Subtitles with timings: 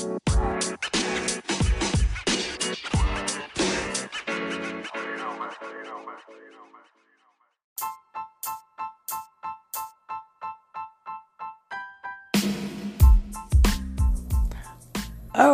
[0.00, 0.06] All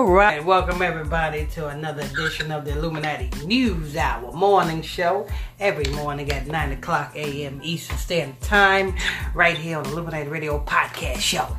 [0.04, 5.26] right, welcome everybody to another edition of the Illuminati News Hour morning show.
[5.58, 7.60] Every morning at 9 o'clock a.m.
[7.62, 8.94] Eastern Standard Time,
[9.32, 11.56] right here on the Illuminati Radio Podcast Show.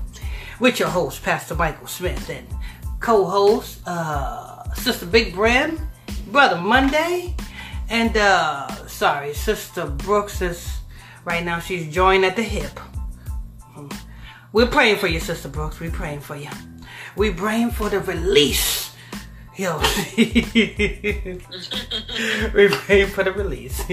[0.60, 2.48] With your host, Pastor Michael Smith, and
[3.06, 5.80] co host, uh, Sister Big Brim,
[6.32, 7.36] Brother Monday,
[7.88, 10.80] and, uh, sorry, Sister Brooks is
[11.24, 12.80] right now, she's joined at the hip.
[14.54, 15.80] We're praying for you, Sister Brooks.
[15.80, 16.50] We're praying for you.
[17.16, 18.92] We're praying for the release.
[19.56, 19.78] Yo,
[20.18, 20.28] we
[22.70, 23.84] praying for the release.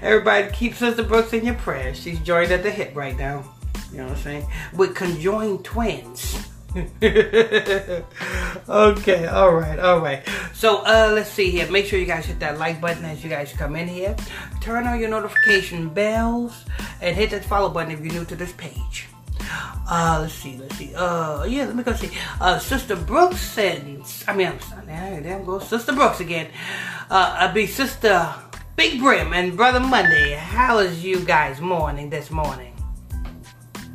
[0.00, 2.00] Everybody keep Sister Brooks in your prayers.
[2.00, 3.42] She's joined at the hip right now.
[3.90, 4.46] You know what I'm saying?
[4.74, 6.53] With conjoined twins.
[8.68, 10.22] Okay, all right, all right.
[10.52, 11.70] So uh let's see here.
[11.70, 14.16] Make sure you guys hit that like button as you guys come in here.
[14.60, 16.64] Turn on your notification bells
[17.00, 19.06] and hit that follow button if you're new to this page.
[19.88, 20.92] Uh, let's see, let's see.
[20.94, 22.10] Uh, yeah, let me go see.
[22.40, 26.48] Uh, Sister Brooks and I mean, I'm sorry, there, goes Sister Brooks again.
[27.08, 28.34] Uh, I'll be Sister
[28.74, 30.34] Big Brim and Brother Monday.
[30.34, 32.74] How is you guys morning this morning?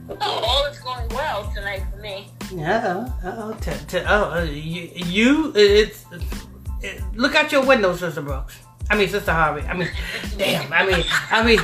[0.09, 2.29] Oh, all is going well tonight for me.
[2.51, 6.05] Yeah, oh, t- t- oh, uh, you, you, it's,
[6.81, 8.57] it, look out your window, Sister Brooks.
[8.89, 9.67] I mean, Sister Harvey.
[9.67, 9.89] I mean,
[10.37, 10.71] damn.
[10.73, 11.59] I mean, I mean,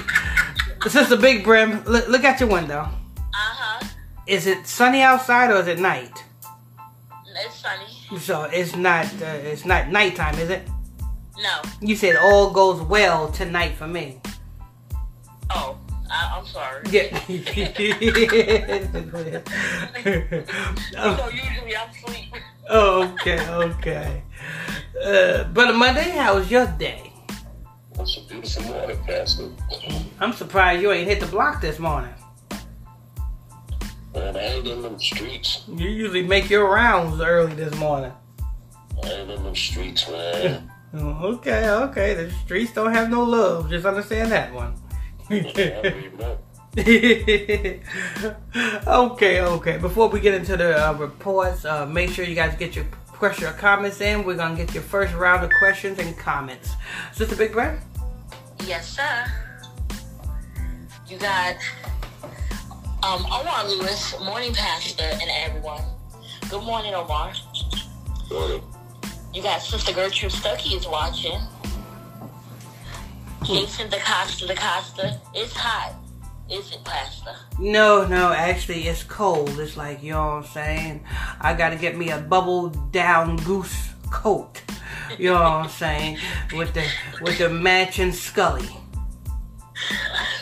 [0.88, 1.84] Sister Big Brim.
[1.86, 2.82] Look, look out your window.
[2.82, 2.92] Uh
[3.34, 3.88] huh.
[4.28, 6.24] Is it sunny outside or is it night?
[7.38, 8.20] It's sunny.
[8.20, 10.68] So it's not uh, it's not nighttime, is it?
[11.38, 11.62] No.
[11.82, 14.22] You said all goes well tonight for me.
[15.50, 15.78] Oh,
[16.16, 16.82] I, I'm sorry.
[16.90, 17.20] Yeah.
[20.08, 22.36] You know, usually I'm asleep.
[22.70, 24.24] okay, okay.
[25.04, 27.12] Uh, Brother Monday, how was your day?
[28.00, 29.50] It's a beautiful morning, Pastor.
[30.20, 32.14] I'm surprised you ain't hit the block this morning.
[34.14, 35.64] Man, I ain't in them streets.
[35.68, 38.14] You usually make your rounds early this morning.
[39.04, 40.72] I ain't in them streets, man.
[40.94, 41.00] Oh,
[41.36, 42.14] Okay, okay.
[42.14, 43.70] The streets don't have no love.
[43.70, 44.76] Just understand that one.
[45.30, 46.38] I already know.
[48.88, 49.78] okay, okay.
[49.78, 53.48] Before we get into the uh, reports, uh, make sure you guys get your question
[53.48, 54.24] or comments in.
[54.24, 56.74] We're gonna get your first round of questions and comments.
[57.14, 57.80] Sister Big Brand?
[58.66, 59.26] Yes, sir.
[61.08, 61.56] You got
[63.04, 65.84] um Omar Lewis, morning pastor, and everyone.
[66.50, 67.34] Good morning, Omar.
[68.30, 68.62] Morning.
[69.34, 71.40] You got Sister Gertrude Stuckey is watching.
[73.46, 75.20] Jason DaCosta DaCosta.
[75.34, 75.96] It's hot.
[76.50, 77.36] Is it, Pastor?
[77.60, 79.60] No, no, actually it's cold.
[79.60, 81.04] It's like, you know what I'm saying?
[81.42, 84.62] I gotta get me a bubble down goose coat.
[85.18, 86.18] You know what I'm saying?
[86.54, 86.86] With the
[87.22, 88.70] with the matching Scully.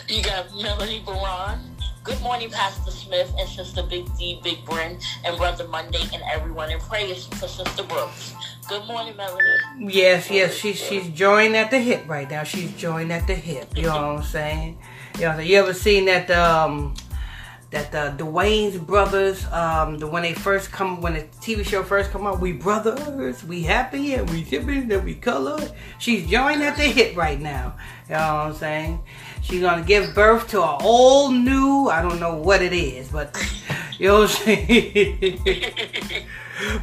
[0.08, 1.73] You got Melanie Baron.
[2.04, 6.70] Good morning, Pastor Smith and Sister Big D, Big Bryn, and Brother Monday, and everyone
[6.70, 8.34] in prayers for Sister Brooks.
[8.68, 9.40] Good morning, Melanie.
[9.78, 12.42] Yes, yes, she's she's joined at the hip right now.
[12.42, 13.74] She's joined at the hip.
[13.74, 14.78] You know what I'm saying?
[15.14, 16.94] You know, you ever seen that um
[17.70, 22.10] that the Wayans brothers um the when they first come when the TV show first
[22.10, 25.72] come out, we brothers, we happy and we shipping and we colored.
[25.98, 27.76] She's joined at the hip right now.
[28.08, 29.02] You know what I'm saying?
[29.44, 33.36] She's gonna give birth to a all new I don't know what it is, but
[33.98, 35.40] you know what I'm saying?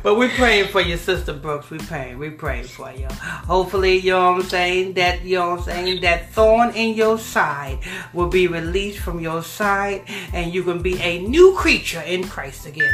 [0.03, 1.69] But we're praying for your sister Brooks.
[1.69, 2.19] We praying.
[2.19, 3.07] We praying for you.
[3.07, 6.93] Hopefully, you know what I'm saying, that you know what I'm saying, that thorn in
[6.93, 7.79] your side
[8.13, 12.67] will be released from your side and you can be a new creature in Christ
[12.67, 12.93] again.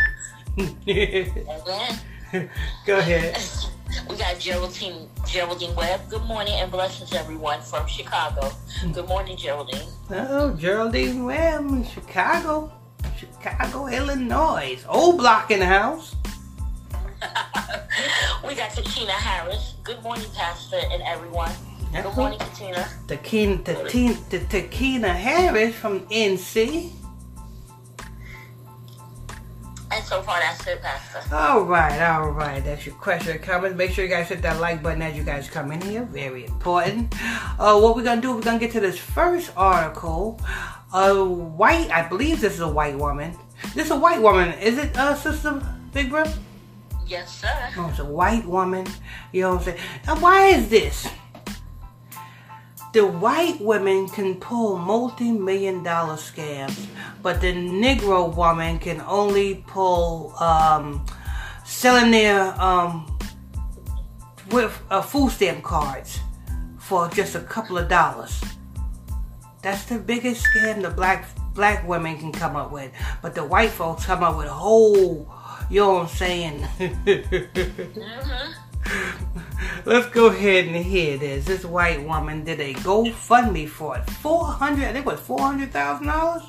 [2.86, 3.38] Go ahead.
[4.10, 6.02] We got Geraldine Geraldine Webb.
[6.10, 8.50] Good morning and blessings everyone from Chicago.
[8.82, 8.92] Hmm.
[8.92, 9.88] Good morning, Geraldine.
[10.10, 12.72] Oh, Geraldine Webb, Chicago.
[13.18, 14.78] Chicago, Illinois.
[14.90, 16.16] Old block in the house.
[18.46, 19.76] we got Katina Harris.
[19.84, 21.52] Good morning, Pastor and everyone.
[21.94, 22.86] Good morning, Katina.
[23.08, 23.64] Takina
[25.16, 26.92] Harris from NC.
[29.90, 31.34] And so far, that's it, Pastor.
[31.34, 32.64] All right, all right.
[32.64, 33.78] That's your question or comment.
[33.78, 36.04] Make sure you guys hit that like button as you guys come in here.
[36.04, 37.14] Very important.
[37.58, 38.36] Uh, what we're gonna do?
[38.36, 40.40] We're gonna get to this first article.
[40.94, 43.38] A white, I believe this is a white woman.
[43.76, 44.58] This is a white woman.
[44.60, 45.62] Is it, uh, Sister
[45.94, 46.26] Big Bro?
[47.08, 47.70] Yes, sir.
[47.78, 48.86] Oh, it's a white woman.
[49.32, 49.80] You know what I'm saying?
[50.06, 51.08] Now, why is this?
[52.98, 56.88] The white women can pull multi-million dollar scams,
[57.22, 61.06] but the Negro woman can only pull um,
[61.64, 63.06] selling their um,
[64.50, 66.20] with uh, food stamp cards
[66.80, 68.42] for just a couple of dollars.
[69.62, 72.92] That's the biggest scam the black black women can come up with.
[73.22, 75.32] But the white folks come up with a whole,
[75.70, 76.62] you know what I'm saying?
[76.80, 78.54] Mm-hmm.
[79.86, 81.46] Let's go ahead and hear this.
[81.46, 84.10] This white woman did a GoFundMe for it.
[84.10, 86.46] 400, I think it was $400,000?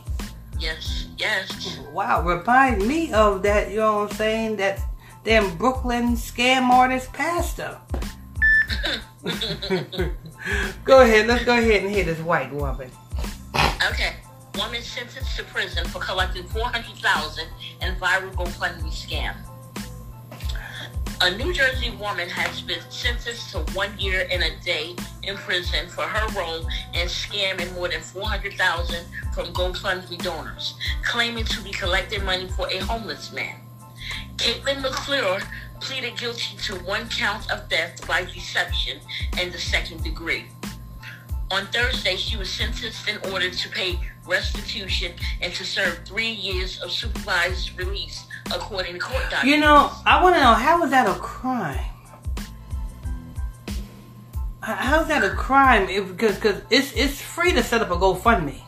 [0.58, 1.78] Yes, yes.
[1.92, 4.56] Wow, remind me of that, you know what I'm saying?
[4.56, 4.80] That
[5.22, 7.78] damn Brooklyn scam artist pastor.
[10.84, 12.90] go ahead, let's go ahead and hear this white woman.
[13.88, 14.16] Okay.
[14.56, 17.44] Woman sentenced to prison for collecting 400000
[17.80, 19.36] in viral GoFundMe scam.
[21.20, 24.94] A New Jersey woman has been sentenced to one year and a day
[25.24, 29.04] in prison for her role in scamming more than 400000
[29.34, 33.56] from GoFundMe donors, claiming to be collecting money for a homeless man.
[34.36, 35.40] Katelyn McClure
[35.80, 39.00] pleaded guilty to one count of theft by deception
[39.40, 40.46] in the second degree.
[41.50, 46.80] On Thursday, she was sentenced in order to pay restitution and to serve three years
[46.80, 49.44] of supervised release, according to court documents.
[49.44, 51.84] You know, I want to know how is that a crime?
[54.60, 55.88] How's that a crime?
[55.88, 58.60] If, because because it's it's free to set up a GoFundMe,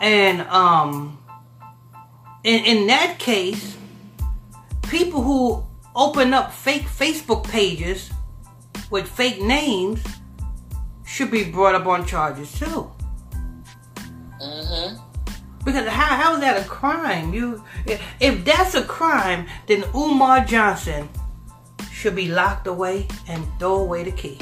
[0.00, 1.18] and um,
[2.42, 3.76] in in that case,
[4.82, 5.64] people who
[5.94, 8.10] open up fake Facebook pages
[8.90, 10.02] with fake names
[11.04, 12.90] should be brought up on charges too.
[14.40, 15.09] hmm
[15.64, 17.34] Because how how is that a crime?
[17.34, 21.08] You if, if that's a crime, then Umar Johnson
[21.92, 24.38] should be locked away and throw away the key.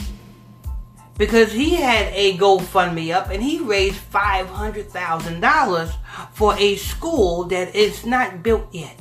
[1.18, 5.90] Because he had a GoFundMe up and he raised five hundred thousand dollars
[6.32, 8.98] for a school that is not built yet.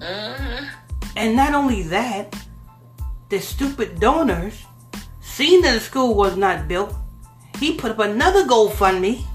[0.00, 0.64] hmm
[1.16, 2.32] And not only that,
[3.28, 4.64] the stupid donors,
[5.20, 6.96] seeing that the school was not built,
[7.60, 9.27] he put up another GoFundMe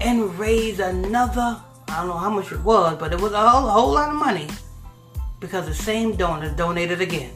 [0.00, 3.68] and raise another, I don't know how much it was, but it was a whole,
[3.68, 4.48] a whole lot of money
[5.40, 7.34] because the same donors donated again.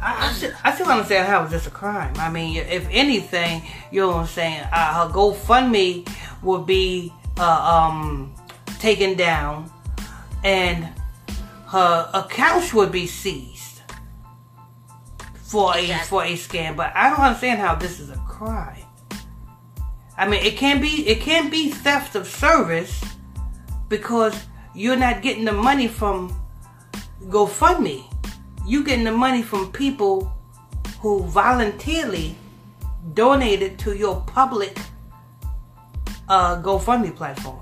[0.00, 2.14] I, I, still, I still don't understand how it's just a crime.
[2.16, 6.08] I mean, if anything, you know what I'm saying, uh, her GoFundMe
[6.42, 8.34] would be uh, um,
[8.78, 9.70] taken down
[10.42, 10.88] and
[11.68, 13.80] her accounts would be seized
[15.34, 16.76] for a for a scam.
[16.76, 18.83] But I don't understand how this is a crime.
[20.16, 23.02] I mean, it can be it can be theft of service
[23.88, 24.34] because
[24.74, 26.34] you're not getting the money from
[27.24, 28.04] GoFundMe.
[28.66, 30.32] You getting the money from people
[31.00, 32.36] who voluntarily
[33.12, 34.78] donated to your public
[36.28, 37.60] uh, GoFundMe platform.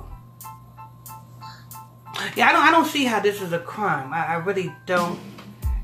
[2.37, 2.63] Yeah, I don't.
[2.63, 4.13] I don't see how this is a crime.
[4.13, 5.19] I, I really don't.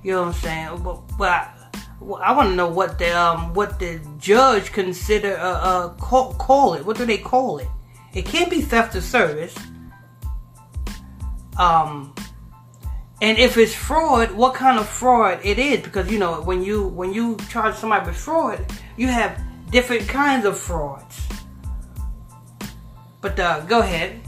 [0.03, 0.83] You know what I'm saying?
[0.85, 1.51] But, but I,
[2.01, 6.75] I want to know what the um what the judge consider uh, uh call, call
[6.75, 6.85] it.
[6.85, 7.69] What do they call it?
[8.15, 9.55] It can't be theft of service.
[11.59, 12.15] Um,
[13.21, 15.81] and if it's fraud, what kind of fraud it is?
[15.81, 18.65] Because you know when you when you charge somebody with fraud,
[18.97, 19.41] you have
[19.71, 21.27] different kinds of frauds.
[23.21, 24.21] But uh, go ahead.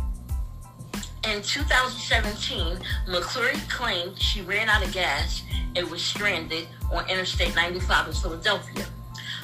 [1.29, 5.43] In 2017, McClure claimed she ran out of gas
[5.77, 8.87] and was stranded on Interstate 95 in Philadelphia.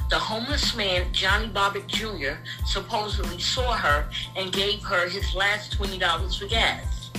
[0.08, 6.38] The homeless man, Johnny Bobbitt Jr., supposedly saw her and gave her his last $20
[6.38, 7.10] for gas.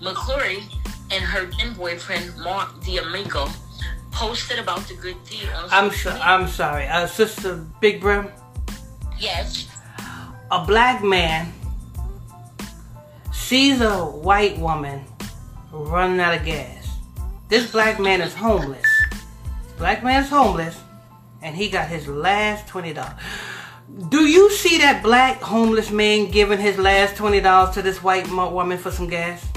[0.00, 0.62] McClure
[1.10, 3.48] and her then boyfriend, Mark D'Amico,
[4.12, 6.10] posted about the good deal I'm so.
[6.22, 8.28] I'm sorry, uh, Sister Big Brim.
[9.18, 9.68] Yes.
[10.50, 11.52] A black man
[13.46, 15.04] sees a white woman
[15.70, 16.98] running out of gas.
[17.48, 18.84] This black man is homeless.
[19.78, 20.76] Black man is homeless,
[21.42, 23.14] and he got his last twenty dollars.
[24.08, 28.28] Do you see that black homeless man giving his last twenty dollars to this white
[28.28, 29.48] woman for some gas?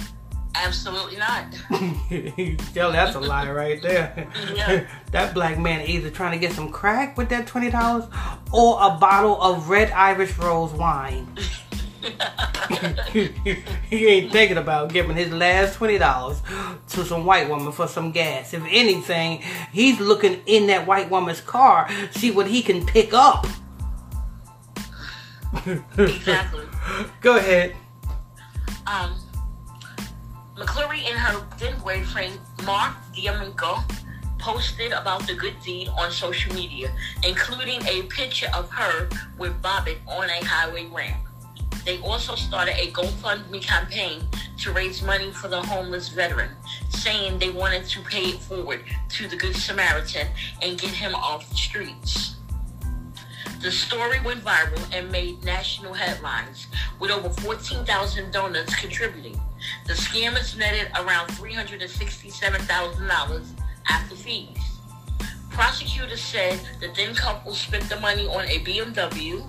[0.53, 1.45] Absolutely not.
[2.75, 4.27] Yo, that's a lie right there.
[4.53, 4.85] Yeah.
[5.11, 8.05] that black man either trying to get some crack with that twenty dollars
[8.51, 11.27] or a bottle of red Irish rose wine.
[13.89, 16.41] he ain't thinking about giving his last twenty dollars
[16.89, 18.53] to some white woman for some gas.
[18.53, 19.41] If anything,
[19.71, 23.47] he's looking in that white woman's car, see what he can pick up.
[25.97, 26.65] Exactly.
[27.21, 27.75] Go ahead.
[28.85, 29.15] um,
[30.57, 33.79] and her then boyfriend Mark D'Amico
[34.37, 36.91] posted about the good deed on social media,
[37.27, 41.28] including a picture of her with Bobbitt on a highway ramp.
[41.85, 44.27] They also started a GoFundMe campaign
[44.59, 46.51] to raise money for the homeless veteran,
[46.89, 50.27] saying they wanted to pay it forward to the Good Samaritan
[50.61, 52.35] and get him off the streets.
[53.61, 56.67] The story went viral and made national headlines,
[56.99, 59.39] with over 14,000 donors contributing.
[59.85, 63.45] The scammers netted around $367,000
[63.89, 64.57] after fees.
[65.49, 69.45] Prosecutors said the then couple spent the money on a BMW,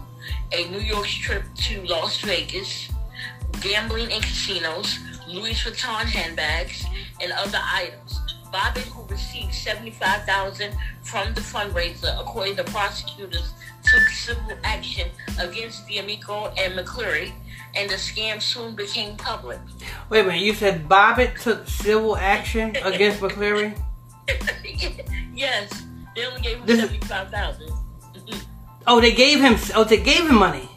[0.53, 2.91] a New York trip to Las Vegas,
[3.61, 4.99] gambling in casinos,
[5.29, 6.85] Louis Vuitton handbags,
[7.23, 8.19] and other items.
[8.53, 10.73] Bobbitt, who received 75000
[11.03, 13.53] from the fundraiser, according to prosecutors,
[13.85, 15.09] took civil action
[15.39, 17.33] against D'Amico and McCleary,
[17.77, 19.61] and the scam soon became public.
[20.09, 23.81] Wait a minute, you said Bobbitt took civil action against McCleary?
[25.35, 25.83] yes,
[26.17, 27.73] they only gave him This is- 75000
[28.93, 29.57] Oh, they gave him.
[29.77, 30.69] Oh, they gave him money.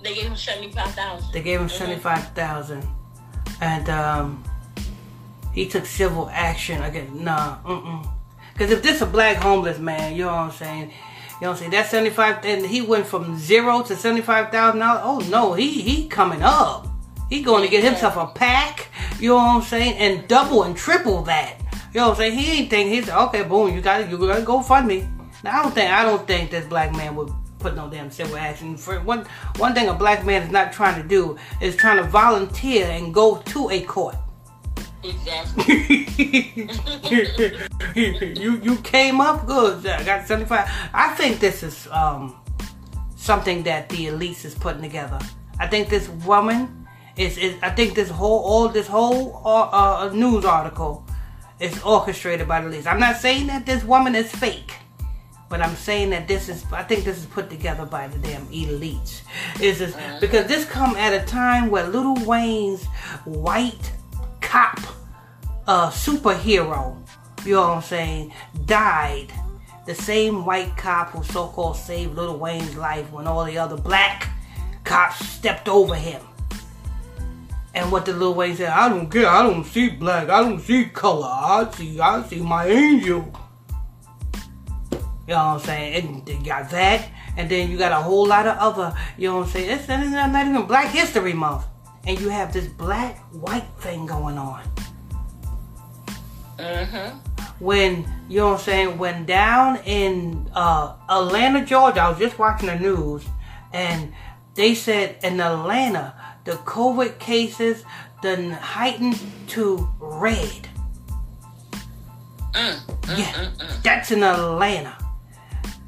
[0.00, 2.88] They gave him 75000 They gave him seventy-five thousand,
[3.60, 4.42] and um,
[5.52, 7.12] he took civil action against.
[7.12, 8.08] Nah, mm
[8.54, 10.92] Because if this a black homeless man, you know what I'm saying.
[11.42, 11.70] You know what I'm saying?
[11.72, 15.02] That seventy-five, and he went from zero to seventy-five thousand dollars.
[15.04, 16.88] Oh no, he he coming up.
[17.28, 18.88] He going to get himself a pack.
[19.20, 19.98] You know what I'm saying?
[19.98, 21.60] And double and triple that.
[21.92, 22.38] You know what I'm saying?
[22.38, 23.42] He ain't think he's okay.
[23.42, 25.06] Boom, you got to you got to go fund me.
[25.44, 27.30] Now I don't think I don't think this black man would
[27.62, 28.76] put no damn civil action.
[28.76, 29.24] For one
[29.56, 33.14] one thing, a black man is not trying to do is trying to volunteer and
[33.14, 34.16] go to a court.
[35.04, 36.04] Exactly.
[38.40, 39.86] you you came up good.
[39.86, 40.70] I got seventy five.
[40.92, 42.36] I think this is um
[43.16, 45.18] something that the elites is putting together.
[45.58, 50.10] I think this woman is, is I think this whole all this whole uh, uh,
[50.12, 51.06] news article
[51.60, 52.86] is orchestrated by the elites.
[52.86, 54.74] I'm not saying that this woman is fake.
[55.52, 58.46] But I'm saying that this is, I think this is put together by the damn
[58.46, 59.20] elites.
[59.60, 62.86] Is this, because this come at a time where Little Wayne's
[63.26, 63.92] white
[64.40, 64.80] cop
[65.66, 66.96] uh, superhero,
[67.44, 68.32] you know what I'm saying,
[68.64, 69.26] died.
[69.84, 74.30] The same white cop who so-called saved Little Wayne's life when all the other black
[74.84, 76.22] cops stepped over him.
[77.74, 79.28] And what the little Wayne said, I don't care.
[79.28, 80.30] I don't see black.
[80.30, 81.28] I don't see color.
[81.28, 82.00] I see.
[82.00, 83.30] I see my angel.
[85.26, 86.24] You know what I'm saying?
[86.26, 88.96] And you got that, and then you got a whole lot of other.
[89.16, 89.70] You know what I'm saying?
[89.70, 91.64] It's, it's not even Black History Month,
[92.04, 94.62] and you have this black white thing going on.
[96.58, 97.18] mm-hmm.
[97.60, 98.98] When you know what I'm saying?
[98.98, 103.24] When down in uh, Atlanta, Georgia, I was just watching the news,
[103.72, 104.12] and
[104.54, 106.14] they said in Atlanta
[106.44, 107.84] the COVID cases
[108.22, 110.68] done heightened to red.
[113.16, 113.50] Yeah,
[113.82, 114.96] that's in Atlanta.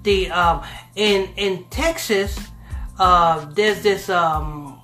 [0.04, 0.62] The um
[0.94, 2.38] in in Texas,
[2.98, 4.80] uh, there's this um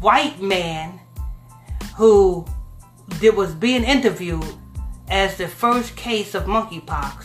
[0.00, 1.00] white man
[1.96, 2.44] who
[3.20, 4.44] that was being interviewed
[5.08, 7.24] as the first case of monkeypox.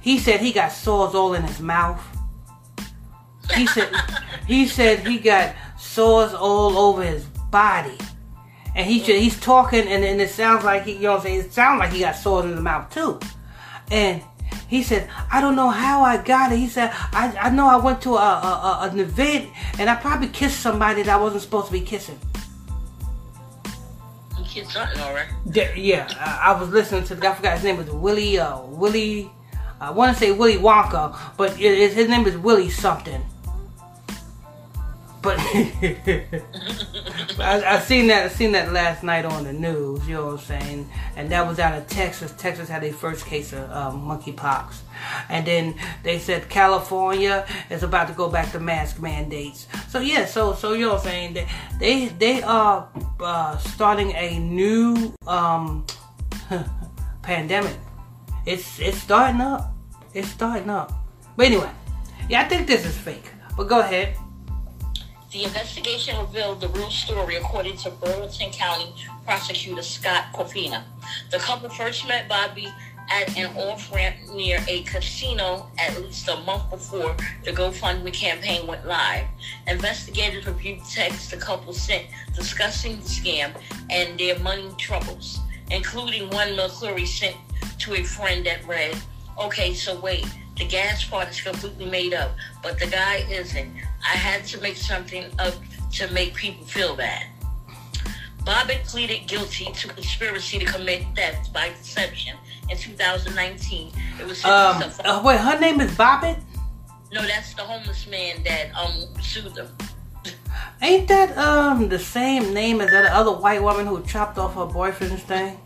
[0.00, 2.02] He said he got sores all in his mouth.
[3.54, 3.94] He said
[4.46, 7.96] he said he got sores all over his body.
[8.74, 11.22] And he said he's talking and, and it sounds like he you know what I'm
[11.22, 13.18] saying, it sounds like he got sores in the mouth too.
[13.90, 14.22] And
[14.70, 16.58] he said, I don't know how I got it.
[16.58, 19.50] He said, I, I know I went to a, a, a, an event
[19.80, 22.18] and I probably kissed somebody that I wasn't supposed to be kissing.
[24.38, 25.26] You kid something, all right.
[25.52, 27.32] Yeah, yeah, I, I was listening to the guy.
[27.32, 28.38] I forgot his name was Willie.
[28.38, 29.30] Uh, Willie.
[29.80, 33.22] I want to say Willie Wonka, but it, it- his name is Willie something.
[35.22, 35.38] But
[37.38, 38.24] I, I seen that.
[38.24, 40.08] I seen that last night on the news.
[40.08, 40.90] You know what I'm saying?
[41.16, 42.32] And that was out of Texas.
[42.38, 44.76] Texas had their first case of um, monkeypox,
[45.28, 49.66] and then they said California is about to go back to mask mandates.
[49.88, 51.34] So yeah, so so you know what I'm saying?
[51.34, 51.46] They
[51.78, 52.88] they, they are
[53.20, 55.84] uh, starting a new um,
[57.22, 57.76] pandemic.
[58.46, 59.74] It's it's starting up.
[60.14, 60.92] It's starting up.
[61.36, 61.70] But anyway,
[62.28, 63.30] yeah, I think this is fake.
[63.56, 64.16] But go ahead.
[65.30, 68.92] The investigation revealed the real story according to Burlington County
[69.24, 70.84] prosecutor Scott Coffina.
[71.30, 72.66] The couple first met Bobby
[73.08, 78.84] at an off-ramp near a casino at least a month before the GoFundMe campaign went
[78.88, 79.26] live.
[79.68, 83.52] Investigators reviewed texts the couple sent discussing the scam
[83.88, 85.38] and their money troubles,
[85.70, 87.36] including one McCleary sent
[87.78, 88.96] to a friend that read,
[89.38, 90.26] Okay, so wait,
[90.58, 92.32] the gas part is completely made up,
[92.64, 93.72] but the guy isn't.
[94.04, 95.54] I had to make something up
[95.92, 97.26] to make people feel bad.
[98.44, 102.36] Bobbitt pleaded guilty to conspiracy to commit theft by deception
[102.70, 103.92] in 2019.
[104.18, 106.38] It was Um, uh, wait, her name is Bobbitt.
[107.12, 109.68] no, that's the homeless man that um sued them.
[110.82, 114.64] Ain't that um the same name as that other white woman who chopped off her
[114.66, 115.58] boyfriend's thing?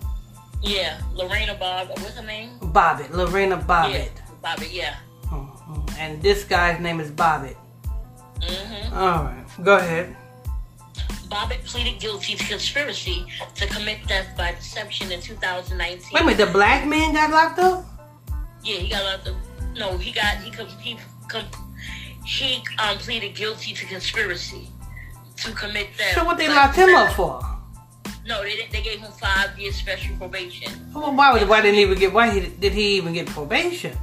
[0.61, 1.89] Yeah, Lorena Bob.
[1.91, 2.59] What's her name?
[2.61, 4.11] Bobbitt, Lorena Bobbitt.
[4.17, 4.69] Yeah, Bobby.
[4.73, 4.97] Yeah.
[5.27, 5.95] Mhm.
[5.99, 7.57] And this guy's name is Bobbitt.
[8.41, 8.95] Mm-hmm.
[8.95, 10.17] All right, go ahead.
[11.29, 13.27] Bobbitt pleaded guilty to conspiracy
[13.57, 16.11] to commit theft by deception in 2019.
[16.13, 17.85] Wait a minute, the black man got locked up?
[18.63, 19.35] Yeah, he got locked up.
[19.77, 20.51] No, he got he
[20.81, 20.97] he
[22.25, 24.69] he um pleaded guilty to conspiracy
[25.39, 26.15] to commit theft.
[26.15, 27.41] So what they locked him up for?
[28.27, 30.71] No, they they gave him five years special probation.
[30.95, 32.13] Well, why, would- why didn't he even get?
[32.13, 33.97] Why he, did he even get probation?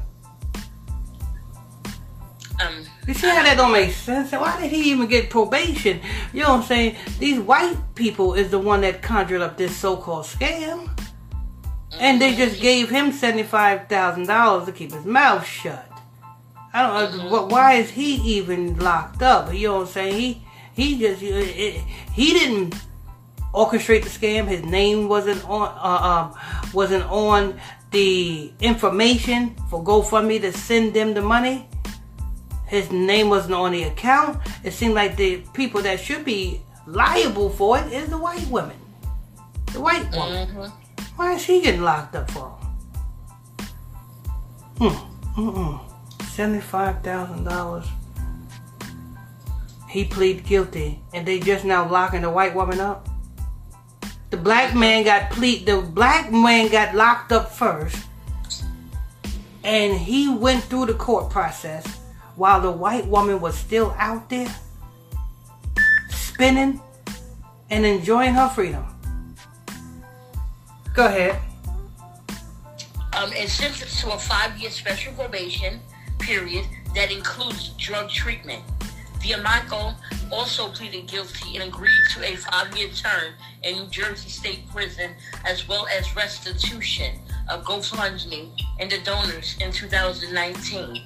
[3.08, 4.32] You see how that don't make sense?
[4.32, 6.00] Why did he even get probation?
[6.34, 6.96] You know what I'm saying?
[7.20, 10.88] These white people is the one that conjured up this so-called scam.
[12.00, 15.88] And they just gave him seventy-five thousand dollars to keep his mouth shut.
[16.74, 19.54] I don't know why is he even locked up.
[19.54, 20.16] You know what I'm saying?
[20.16, 20.44] He
[20.74, 22.76] he just it, he didn't
[23.54, 24.48] orchestrate the scam.
[24.48, 27.60] His name wasn't on uh, um wasn't on
[27.92, 31.68] the information for GoFundMe to send them the money.
[32.72, 34.40] His name wasn't on the account.
[34.64, 38.78] It seemed like the people that should be liable for it is the white women,
[39.74, 40.48] the white woman.
[40.48, 40.72] mhm.
[41.18, 42.48] Why is he getting locked up for?
[44.80, 45.76] Hmm.
[46.30, 47.86] Seventy-five thousand dollars.
[49.90, 53.10] He plead guilty, and they just now locking the white woman up.
[54.30, 55.66] The black man got plead.
[55.66, 57.98] The black man got locked up first,
[59.62, 61.98] and he went through the court process
[62.36, 64.54] while the white woman was still out there
[66.10, 66.82] spinning
[67.70, 68.86] and enjoying her freedom.
[70.94, 71.40] Go ahead.
[73.14, 75.80] um, and sentenced to a five-year special probation
[76.20, 78.64] period that includes drug treatment.
[79.22, 79.94] D'Amico
[80.32, 83.34] also pleaded guilty and agreed to a five-year term
[83.64, 85.12] in New Jersey State Prison,
[85.46, 87.20] as well as restitution
[87.50, 91.04] of GoFundMe and the donors in 2019.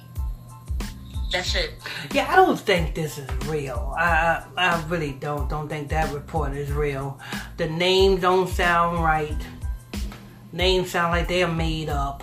[2.12, 3.94] Yeah, I don't think this is real.
[3.96, 5.48] I, I I really don't.
[5.48, 7.18] Don't think that report is real.
[7.56, 9.36] The names don't sound right.
[10.52, 12.22] Names sound like they are made up.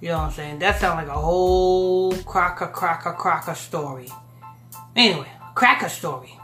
[0.00, 0.58] You know what I'm saying?
[0.58, 4.08] That sounds like a whole cracker, cracker, cracker story.
[4.96, 6.38] Anyway, cracker story.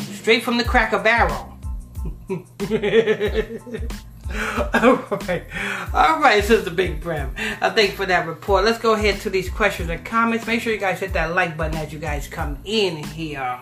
[0.00, 1.56] Straight from the cracker barrel.
[4.74, 5.44] All right,
[5.94, 7.34] all right, Sister Big Brim.
[7.62, 8.64] I thank for that report.
[8.64, 10.46] Let's go ahead to these questions and comments.
[10.46, 13.58] Make sure you guys hit that like button as you guys come in here.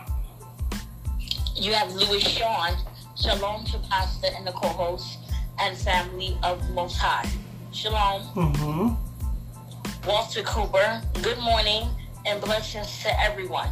[1.55, 2.77] You have Louis Sean,
[3.17, 5.19] Shalom to Pastor and the co-host
[5.61, 7.29] and family of Most High.
[7.73, 8.23] Shalom.
[8.35, 10.09] Mm-hmm.
[10.09, 11.89] Walter Cooper, good morning
[12.27, 13.69] and blessings to everyone.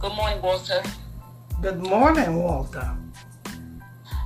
[0.00, 0.82] Good morning, Walter.
[1.62, 2.96] Good morning, Walter.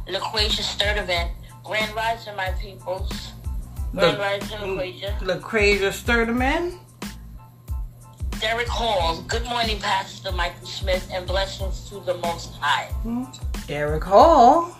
[0.08, 1.30] LaQuasia Sturdivant,
[1.68, 3.32] Grand Rising, my peoples.
[3.92, 5.18] Grand Rising, LaQuasia.
[5.18, 6.78] LaCrasia Sturderman.
[8.40, 12.90] Derek Hall, good morning, Pastor Michael Smith, and blessings to the Most High.
[13.66, 14.74] Derek Hall.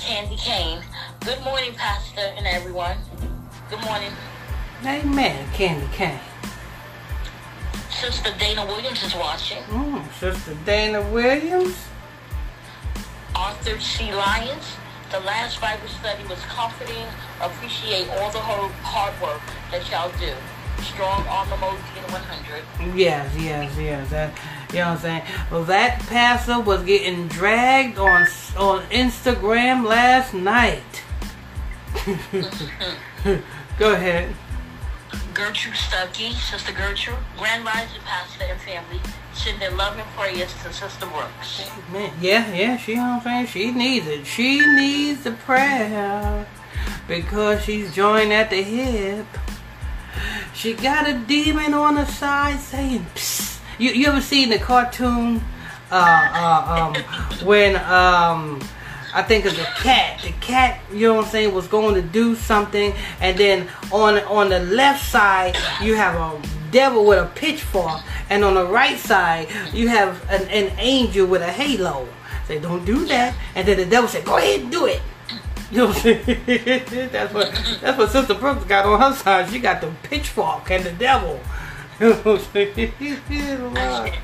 [0.00, 0.82] Candy Kane,
[1.20, 2.96] good morning, Pastor and everyone.
[3.68, 4.12] Good morning.
[4.86, 6.20] Amen, Candy Kane.
[7.90, 9.62] Sister Dana Williams is watching.
[9.64, 11.76] Mm, Sister Dana Williams.
[13.36, 14.10] Arthur C.
[14.10, 14.76] Lyons.
[15.10, 17.06] The last Bible study was comforting.
[17.40, 19.40] Appreciate all the hard work
[19.70, 20.32] that y'all do.
[20.82, 22.96] Strong arm emoji in 100.
[22.96, 24.10] Yes, yes, yes.
[24.10, 24.36] That,
[24.70, 25.22] you know what I'm saying?
[25.50, 30.82] Well, that pastor was getting dragged on on Instagram last night.
[33.78, 34.34] Go ahead.
[35.32, 39.00] Gertrude Stuckey, Sister Gertrude, Grand Rising Pastor and family,
[39.34, 41.68] send their love and prayers to Sister Brooks.
[41.92, 43.46] Man, yeah, yeah, she, you know what I'm saying?
[43.46, 44.26] She needs it.
[44.26, 46.46] She needs the prayer
[47.08, 49.26] because she's joined at the hip.
[50.54, 53.54] She got a demon on her side saying, Psst.
[53.78, 55.42] You, you ever seen the cartoon
[55.90, 58.60] uh, uh, um, when um,
[59.12, 60.20] I think of the cat.
[60.22, 64.18] The cat, you know what I'm saying, was going to do something, and then on
[64.18, 68.98] on the left side you have a devil with a pitchfork, and on the right
[68.98, 72.06] side you have an, an angel with a halo.
[72.46, 75.00] Say, don't do that, and then the devil said, go ahead and do it.
[75.70, 77.08] You know what I'm saying?
[77.12, 79.48] that's what that's what Sister Brooks got on her side.
[79.48, 81.40] She got the pitchfork and the devil.
[82.00, 84.18] You know what I'm saying?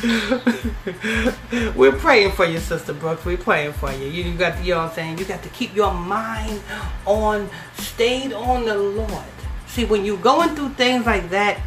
[1.76, 3.26] We're praying for you, Sister Brooks.
[3.26, 4.06] We're praying for you.
[4.06, 5.18] You, you got to, you know what I'm saying?
[5.18, 6.62] You got to keep your mind
[7.04, 9.24] on, stayed on the Lord.
[9.66, 11.60] See, when you're going through things like that,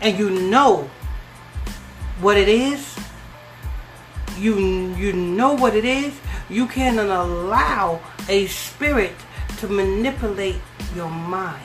[0.00, 0.90] and you know
[2.20, 2.96] what it is,
[4.38, 4.58] you
[4.96, 9.14] you know what it is, you cannot allow a spirit
[9.58, 10.60] to manipulate
[10.94, 11.62] your mind.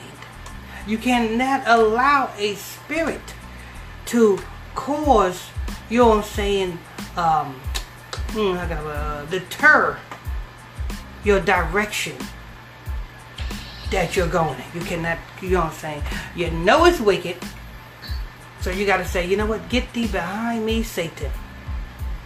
[0.86, 3.20] You cannot allow a spirit
[4.06, 4.38] to
[4.74, 5.50] cause,
[5.88, 6.78] you know what I'm saying,
[7.16, 7.60] um,
[8.32, 9.98] hmm, uh, deter
[11.24, 12.16] your direction
[13.90, 14.80] that you're going in.
[14.80, 16.02] You cannot, you know what I'm saying?
[16.34, 17.36] You know it's wicked.
[18.62, 19.68] So you got to say, you know what?
[19.68, 21.32] Get thee behind me, Satan.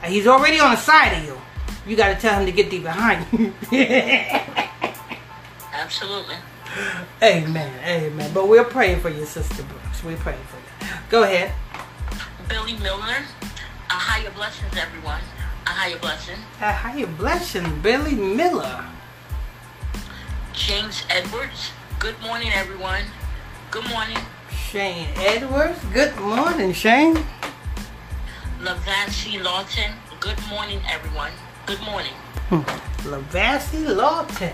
[0.02, 1.40] And he's already on the side of you.
[1.86, 3.54] You got to tell him to get thee behind you.
[5.72, 6.34] Absolutely.
[7.22, 8.32] amen, amen.
[8.34, 10.04] But we're praying for you, Sister Brooks.
[10.04, 10.90] We're praying for you.
[11.08, 11.52] Go ahead.
[12.50, 13.24] Billy Miller.
[13.88, 15.22] A higher blessings, everyone.
[15.66, 16.36] A higher blessing.
[16.60, 18.84] A higher blessing, Billy Miller.
[20.52, 21.70] James Edwards.
[21.98, 23.04] Good morning, everyone.
[23.70, 24.18] Good morning.
[24.70, 25.78] Shane Edwards.
[25.92, 27.24] Good morning, Shane.
[28.60, 29.92] Lavancy Lawton.
[30.18, 31.30] Good morning, everyone.
[31.66, 32.12] Good morning.
[32.48, 32.62] Hmm.
[33.08, 34.52] Lavassi Lawton.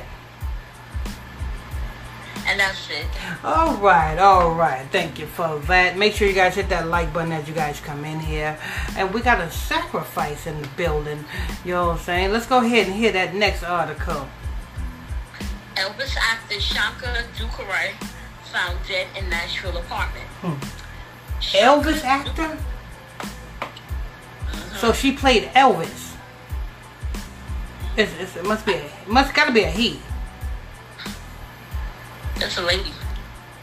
[2.47, 3.07] And that's it.
[3.43, 4.87] All right, all right.
[4.93, 5.97] Thank you for that.
[5.97, 8.59] Make sure you guys hit that like button as you guys come in here.
[8.99, 11.25] And we got a sacrifice in the building.
[11.65, 12.33] You know what I'm saying?
[12.33, 14.29] Let's go ahead and hear that next article.
[15.77, 17.95] Elvis actor Shaka Dukureh
[18.53, 20.27] found dead in Nashville apartment.
[21.41, 22.59] Elvis actor?
[24.77, 26.15] So she played Elvis.
[27.97, 30.01] It's, it's, it must be a, it must gotta be a he.
[32.39, 32.91] That's a lady.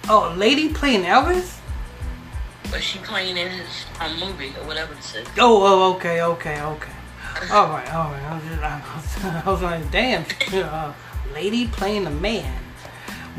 [0.07, 1.59] Oh, a lady playing Elvis?
[2.71, 5.27] But she playing in his um, movie or whatever it says.
[5.37, 6.91] Oh, oh, okay, okay, okay.
[7.51, 8.23] All right, all right.
[8.23, 10.93] I was, just, I was, I was like, damn, uh,
[11.33, 12.58] lady playing a man.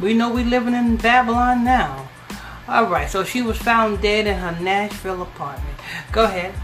[0.01, 2.09] We know we living in Babylon now.
[2.69, 5.77] All right, so she was found dead in her Nashville apartment.
[6.13, 6.55] Go ahead.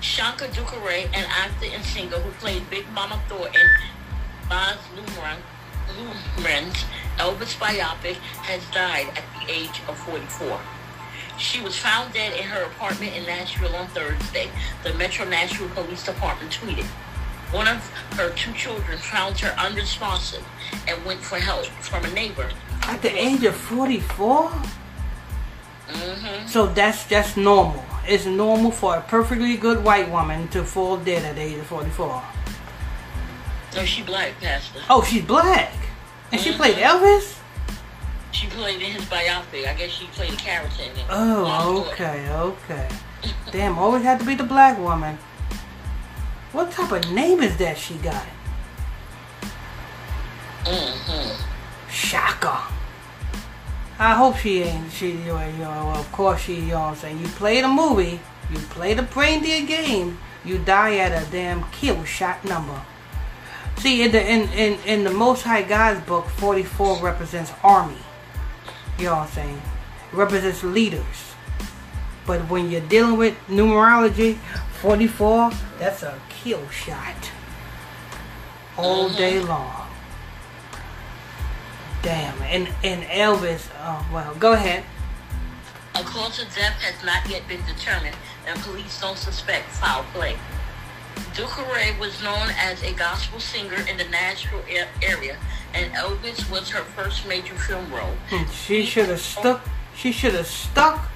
[0.00, 3.68] Shonka Dukureh, an actor and singer who played Big Mama Thornton,
[4.48, 5.38] Baz Luhrmann,
[5.96, 6.84] Luhrmann's
[7.18, 10.60] Elvis biopic, has died at the age of 44.
[11.38, 14.48] She was found dead in her apartment in Nashville on Thursday,
[14.82, 16.86] the Metro Nashville Police Department tweeted.
[17.54, 17.88] One of
[18.18, 20.44] her two children found her unresponsive
[20.88, 22.50] and went for help from a neighbor.
[22.82, 24.50] At the age of 44?
[25.88, 27.84] hmm So that's just normal.
[28.08, 31.66] It's normal for a perfectly good white woman to fall dead at the age of
[31.66, 32.22] 44.
[33.76, 34.80] No, she black, Pastor.
[34.90, 35.72] Oh, she's black.
[36.32, 37.38] And she played Elvis?
[38.32, 39.68] She played in his biopic.
[39.68, 41.06] I guess she played a character in it.
[41.08, 42.88] Oh, okay, okay.
[43.52, 45.16] Damn, always had to be the black woman.
[46.54, 48.24] What type of name is that she got?
[50.62, 51.90] Mm-hmm.
[51.90, 52.62] Shaka.
[53.98, 54.92] I hope she ain't.
[54.92, 56.54] She, you know, know, of course she.
[56.54, 57.18] You know what I'm saying.
[57.18, 58.20] You play the movie.
[58.52, 60.16] You play the reindeer game.
[60.44, 62.80] You die at a damn kill shot number.
[63.78, 67.96] See, in the in, in, in the Most High God's book, 44 represents army.
[69.00, 69.62] You know what I'm saying?
[70.12, 71.34] It represents leaders.
[72.26, 74.38] But when you're dealing with numerology,
[74.84, 77.30] 44, that's a kill shot.
[78.76, 79.16] All uh-huh.
[79.16, 79.88] day long.
[82.02, 82.36] Damn.
[82.42, 84.84] And and Elvis, oh well, go ahead.
[85.94, 88.14] A cause of death has not yet been determined,
[88.46, 90.36] and police don't suspect foul play.
[91.32, 94.64] Dukureh was known as a gospel singer in the Nashville
[95.02, 95.38] area,
[95.72, 98.12] and Elvis was her first major film role.
[98.28, 99.66] Hmm, she should have stuck
[99.96, 101.08] she should have stuck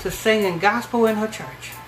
[0.00, 1.79] to singing gospel in her church.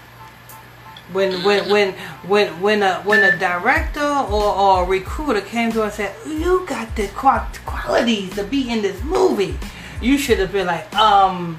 [1.13, 1.93] When when when
[2.27, 6.41] when when a when a director or, or a recruiter came to us and said,
[6.41, 9.59] "You got the qualities to be in this movie,"
[10.01, 11.57] you should have been like, um,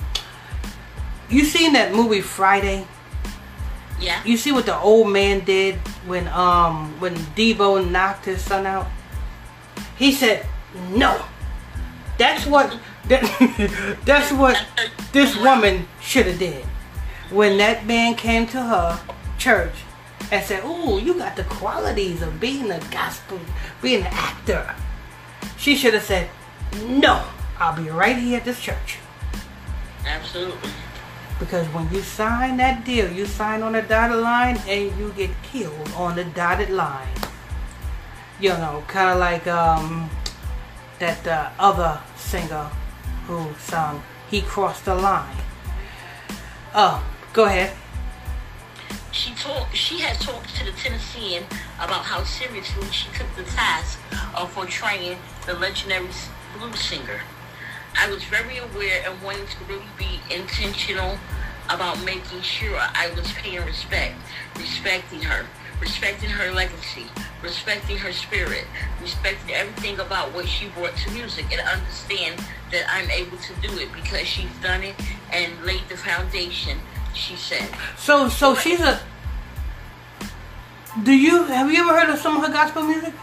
[1.30, 2.86] you seen that movie Friday?
[4.00, 4.22] Yeah?
[4.26, 8.88] You see what the old man did when um when Debo knocked his son out?
[9.98, 10.46] He said,
[10.92, 11.24] "No."
[12.18, 14.64] That's what that, that's what
[15.12, 16.64] this woman should have did.
[17.32, 19.00] When that man came to her
[19.38, 19.74] church
[20.32, 23.40] and said, "Ooh, you got the qualities of being a gospel,
[23.82, 24.76] being an actor."
[25.58, 26.30] She should have said,
[26.86, 27.24] "No,
[27.60, 28.98] I'll be right here at this church."
[30.06, 30.70] Absolutely.
[31.40, 35.32] Because when you sign that deal, you sign on the dotted line and you get
[35.44, 37.08] killed on the dotted line.
[38.40, 40.10] You know, kind of like um,
[41.00, 42.70] that uh, other singer
[43.28, 45.38] who sung "He Crossed the Line."
[46.76, 47.72] Oh, go ahead.
[49.14, 49.78] She talked.
[49.78, 51.44] She had talked to the Tennessean
[51.76, 54.00] about how seriously she took the task
[54.36, 56.10] of portraying the legendary
[56.58, 57.22] blues singer.
[57.96, 61.20] I was very aware and wanted to really be intentional
[61.70, 64.16] about making sure I was paying respect,
[64.58, 65.46] respecting her,
[65.80, 67.06] respecting her legacy,
[67.44, 68.66] respecting her spirit,
[69.00, 73.78] respecting everything about what she brought to music, and understand that I'm able to do
[73.78, 74.96] it because she's done it
[75.32, 76.80] and laid the foundation.
[77.14, 77.70] She said.
[77.98, 79.00] So, so she's a.
[81.04, 83.14] Do you have you ever heard of some of her gospel music?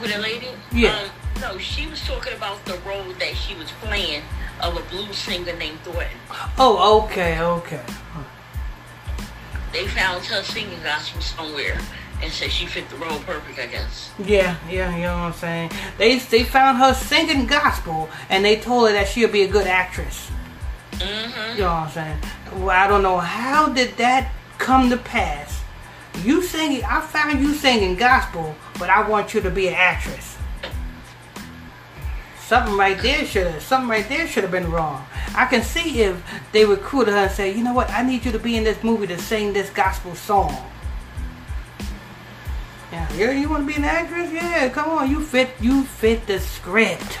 [0.00, 0.48] With a lady?
[0.72, 0.98] Yeah.
[0.98, 1.10] Um,
[1.40, 4.22] no, she was talking about the role that she was playing
[4.60, 6.18] of a blues singer named Thornton.
[6.58, 7.82] Oh, okay, okay.
[9.72, 11.78] They found her singing gospel somewhere
[12.22, 14.10] and said she fit the role perfect, I guess.
[14.18, 15.70] Yeah, yeah, you know what I'm saying.
[15.98, 19.66] They they found her singing gospel, and they told her that she'll be a good
[19.66, 20.30] actress.
[20.98, 21.56] Mm-hmm.
[21.56, 22.18] You know what I'm saying?
[22.52, 25.62] Well, I don't know how did that come to pass.
[26.22, 30.36] You singing, I found you singing gospel, but I want you to be an actress.
[32.40, 35.04] Something right there should have, something right there should have been wrong.
[35.34, 38.32] I can see if they recruited her and say, you know what, I need you
[38.32, 40.56] to be in this movie to sing this gospel song.
[42.92, 44.32] Yeah, yeah, you want to be an actress?
[44.32, 47.18] Yeah, come on, you fit, you fit the script.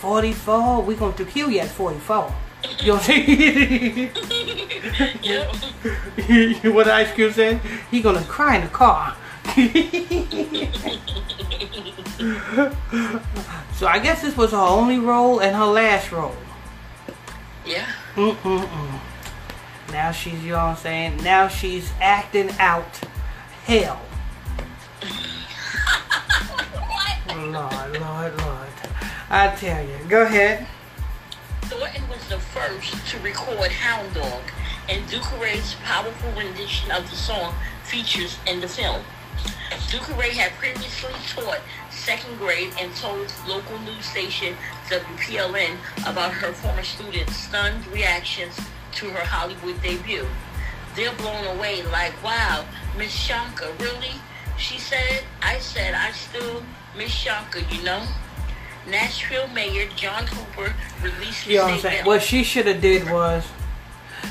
[0.00, 2.32] 44, We're going to kill you at 44.
[2.86, 4.10] Know what I'm?
[5.22, 5.54] Yep.
[6.74, 7.60] what Ice Cube said?
[7.90, 9.16] He gonna cry in the car.
[13.74, 16.34] so I guess this was her only role and her last role.
[17.64, 17.86] Yeah.
[18.14, 19.00] Mm-mm-mm.
[19.92, 21.16] Now she's, you know what I'm saying?
[21.22, 23.00] Now she's acting out
[23.64, 24.00] hell.
[26.72, 27.36] What?
[27.36, 28.68] Lord, Lord, Lord.
[29.28, 29.98] I tell you.
[30.08, 30.66] Go ahead.
[31.68, 34.42] Thornton was the first to record Hound Dog,
[34.88, 39.02] and Dukureh's powerful rendition of the song features in the film.
[39.90, 41.58] Dukureh had previously taught
[41.90, 44.54] second grade and told local news station
[44.88, 45.76] WPLN
[46.06, 48.56] about her former students' stunned reactions
[48.92, 50.26] to her Hollywood debut.
[50.94, 52.64] They're blown away like, wow,
[52.96, 54.14] Miss Shonka, really?
[54.56, 56.62] She said, I said, I still
[56.96, 58.06] miss Shonka, you know?
[58.88, 61.94] Nashville Mayor John Cooper released You know what I'm statement.
[61.94, 62.06] saying?
[62.06, 63.44] What she should have did was,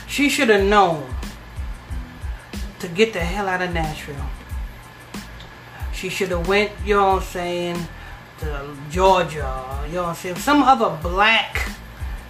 [0.07, 1.13] she should have known
[2.79, 4.15] to get the hell out of Nashville.
[5.93, 7.87] She should have went, you know what I'm saying,
[8.39, 11.69] to Georgia, you know what I'm saying, some other black,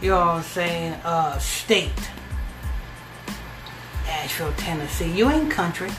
[0.01, 1.91] you know what I'm saying, uh, state.
[4.05, 5.11] Nashville, Tennessee.
[5.11, 5.89] You ain't country.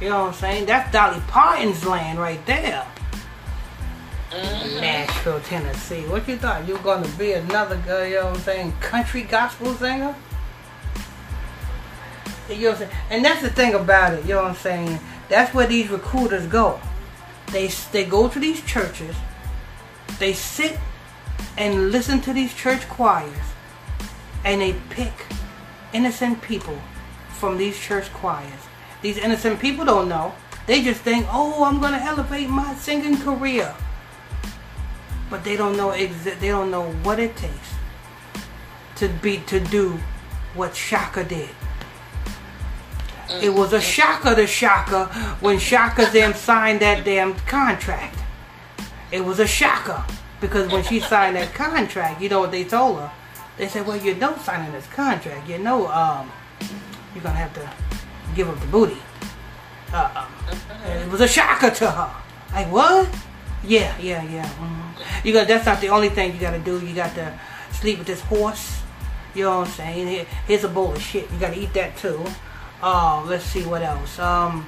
[0.00, 0.66] You know what I'm saying?
[0.66, 2.86] That's Dolly Parton's land right there.
[4.32, 6.02] Nashville, Tennessee.
[6.02, 6.66] What you thought?
[6.68, 10.14] You were gonna be another girl, you know what I'm saying, country gospel singer?
[12.48, 12.90] You know what I'm saying?
[13.10, 15.00] And that's the thing about it, you know what I'm saying?
[15.28, 16.80] That's where these recruiters go.
[17.52, 19.16] They they go to these churches,
[20.18, 20.78] they sit
[21.56, 23.32] and listen to these church choirs,
[24.44, 25.12] and they pick
[25.94, 26.78] innocent people
[27.30, 28.60] from these church choirs.
[29.00, 30.34] These innocent people don't know.
[30.66, 33.74] They just think, oh, I'm gonna elevate my singing career
[35.30, 37.74] but they don't know exa- they don't know what it takes
[38.96, 39.98] to be to do
[40.54, 41.50] what Shaka did.
[43.42, 45.06] It was a shocker to Shaka
[45.40, 48.18] when Shaka them signed that damn contract.
[49.12, 50.02] It was a shocker
[50.40, 53.10] because when she signed that contract, you know what they told her?
[53.58, 55.48] They said, "Well, you don't sign this contract.
[55.48, 56.30] You know, um,
[57.14, 57.70] you're gonna have to
[58.34, 58.98] give up the booty."
[59.92, 60.26] Uh,
[60.86, 62.10] it was a shocker to her.
[62.52, 63.08] Like what?
[63.64, 64.46] Yeah, yeah, yeah.
[64.48, 65.24] mhm.
[65.24, 66.78] You got that's not the only thing you got to do.
[66.84, 67.38] You got to
[67.72, 68.80] sleep with this horse.
[69.34, 70.08] You know what I'm saying?
[70.08, 71.30] Here, here's a bowl of shit.
[71.30, 72.24] You got to eat that too.
[72.82, 74.18] Uh, let's see what else.
[74.18, 74.66] Um,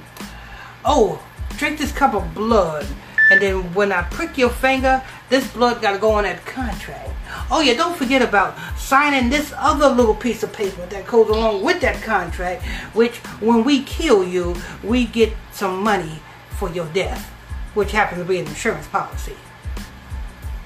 [0.85, 1.23] oh,
[1.57, 2.85] drink this cup of blood,
[3.31, 7.09] and then when I prick your finger, this blood got to go on that contract.
[7.49, 11.63] Oh yeah, don't forget about signing this other little piece of paper that goes along
[11.63, 16.19] with that contract, which when we kill you, we get some money
[16.59, 17.31] for your death,
[17.73, 19.35] which happens to be an insurance policy.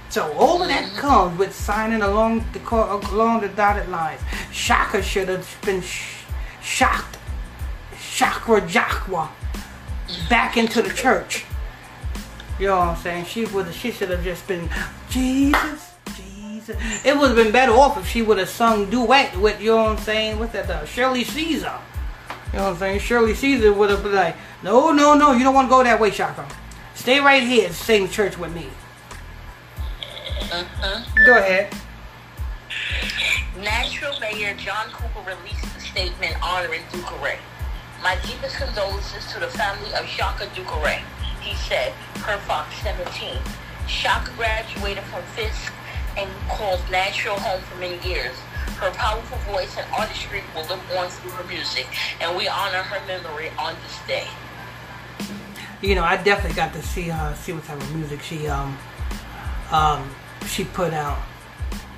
[0.09, 4.21] So all of that comes with signing along the along the dotted lines.
[4.51, 6.23] Shaka should have been sh-
[6.61, 7.17] shocked,
[8.15, 9.27] chakra jakwa,
[10.29, 11.43] back into the church.
[12.59, 13.25] You know what I'm saying?
[13.25, 14.69] She would she should have just been
[15.09, 16.77] Jesus, Jesus.
[17.03, 19.83] It would have been better off if she would have sung duet with you know
[19.83, 21.77] what I'm saying with that uh, Shirley Caesar.
[22.53, 22.99] You know what I'm saying?
[22.99, 25.99] Shirley Caesar would have been like, no, no, no, you don't want to go that
[25.99, 26.47] way, Shaka.
[27.05, 28.65] Stay right here and sing church with me.
[30.51, 31.05] Uh-huh.
[31.23, 31.71] Go ahead.
[33.61, 36.81] Nashville Mayor John Cooper released a statement honoring
[37.23, 37.37] Ray.
[38.01, 40.49] My deepest condolences to the family of Shaka
[40.83, 41.03] Ray,
[41.41, 43.37] he said, per Fox 17.
[43.87, 45.71] Shaka graduated from Fisk
[46.17, 48.33] and called Nashville home for many years.
[48.81, 51.85] Her powerful voice and artistry will live on through her music,
[52.19, 54.25] and we honor her memory on this day.
[55.85, 58.75] You know, I definitely got to see her, see what type of music she um
[59.71, 60.09] um
[60.47, 61.19] she put out.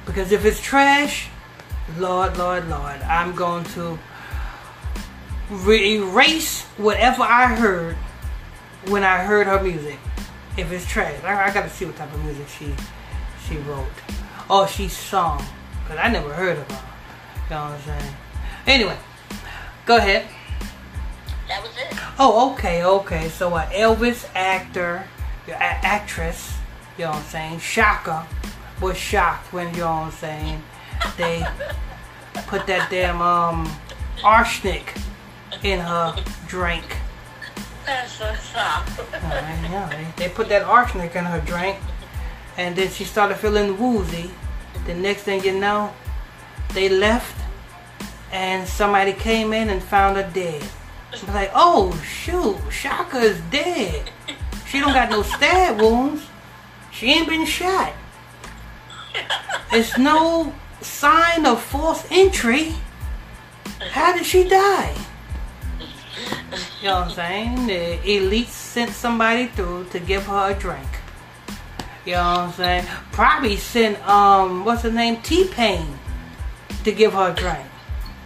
[0.05, 1.29] Because if it's trash,
[1.97, 3.97] Lord, Lord, Lord, I'm going to
[5.49, 7.95] re- erase whatever I heard
[8.87, 9.97] when I heard her music.
[10.57, 12.73] If it's trash, I, I got to see what type of music she
[13.47, 13.87] she wrote
[14.49, 15.41] or she sung.
[15.87, 16.83] Cause I never heard of her.
[17.45, 18.15] You know what I'm saying?
[18.65, 18.97] Anyway,
[19.85, 20.27] go ahead.
[21.47, 21.97] That was it.
[22.19, 23.29] Oh, okay, okay.
[23.29, 25.05] So an Elvis actor,
[25.47, 26.57] a- actress,
[26.97, 28.25] you know what I'm saying, Shonka
[28.81, 30.63] was shocked when, you know what I'm saying,
[31.17, 31.45] they
[32.47, 33.69] put that damn um
[34.23, 34.93] arsenic
[35.63, 36.15] in her
[36.47, 36.85] drink.
[37.85, 38.99] That's so soft.
[38.99, 41.77] Alright, yeah, they, they put that arsenic in her drink
[42.57, 44.31] and then she started feeling woozy.
[44.85, 45.93] The next thing you know,
[46.73, 47.35] they left
[48.31, 50.63] and somebody came in and found her dead.
[51.11, 54.11] Was like, oh shoot, Shonka is dead.
[54.67, 56.23] She don't got no stab wounds.
[56.91, 57.93] She ain't been shot.
[59.71, 62.73] It's no sign of forced entry.
[63.91, 64.95] How did she die?
[66.81, 67.67] You know what I'm saying?
[67.67, 70.87] The elite sent somebody through to give her a drink.
[72.05, 72.85] You know what I'm saying?
[73.11, 75.21] Probably sent um what's her name?
[75.21, 75.99] T Pain
[76.83, 77.65] to give her a drink.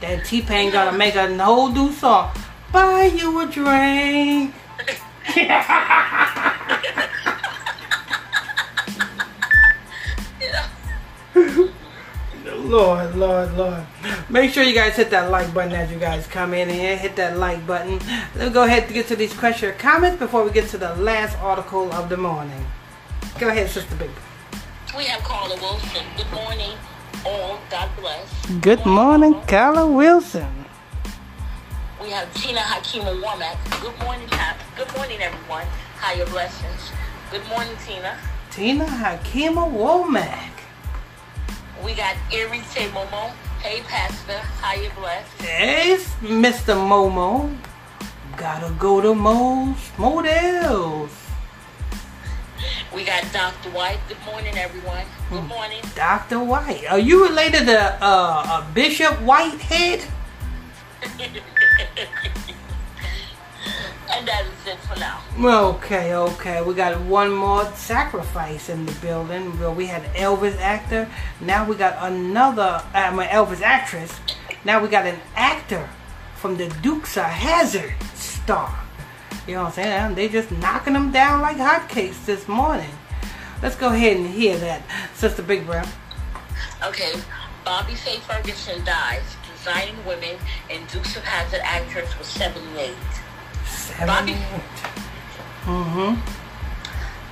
[0.02, 2.32] That T Pain gonna make a whole new song.
[2.72, 4.56] Buy you a drink.
[12.72, 13.86] Lord, Lord, Lord.
[14.30, 16.96] Make sure you guys hit that like button as you guys come in here.
[16.96, 18.00] Hit that like button.
[18.36, 20.96] Let's go ahead to get to these questions or comments before we get to the
[20.96, 22.66] last article of the morning.
[23.40, 24.10] Go ahead, Sister Big.
[24.96, 26.06] We have Carla Wilson.
[26.16, 26.78] Good morning,
[27.26, 27.60] all.
[27.70, 28.46] God bless.
[28.62, 30.61] Good morning, Carla Wilson.
[32.02, 33.58] We have Tina Hakima Womack.
[33.80, 34.58] Good morning, Cap.
[34.76, 35.68] Good morning, everyone.
[35.98, 36.92] How Higher blessings.
[37.30, 38.18] Good morning, Tina.
[38.50, 40.50] Tina Hakima Womack.
[41.86, 42.58] We got Erie
[42.90, 43.30] Momo.
[43.62, 44.40] Hey, Pastor.
[44.62, 45.30] Higher blessed.
[45.42, 46.74] It's Mr.
[46.74, 47.56] Momo.
[48.36, 51.12] Gotta go to Mo's Models.
[52.96, 53.70] We got Dr.
[53.70, 54.00] White.
[54.08, 55.06] Good morning, everyone.
[55.30, 55.84] Good morning.
[55.94, 56.40] Dr.
[56.40, 56.84] White.
[56.90, 60.04] Are you related to uh, Bishop Whitehead?
[64.14, 65.22] And that is it for now.
[65.40, 66.62] Okay, okay.
[66.62, 69.58] We got one more sacrifice in the building.
[69.76, 71.10] We had Elvis actor.
[71.40, 72.84] Now we got another.
[72.94, 74.20] I'm an Elvis actress.
[74.66, 75.90] Now we got an actor
[76.36, 78.78] from the Dukes of Hazzard star.
[79.48, 80.16] You know what I'm saying?
[80.16, 82.92] They just knocking them down like hotcakes this morning.
[83.64, 84.82] Let's go ahead and hear that,
[85.16, 85.88] Sister Big Brown.
[86.84, 87.14] Okay,
[87.64, 89.36] Bobbie Faye Ferguson dies.
[89.64, 90.38] Designing women
[90.72, 92.96] and Dukes of Hazzard actress was 78.
[94.08, 94.36] Bobbie-
[95.66, 96.16] Mm-hmm.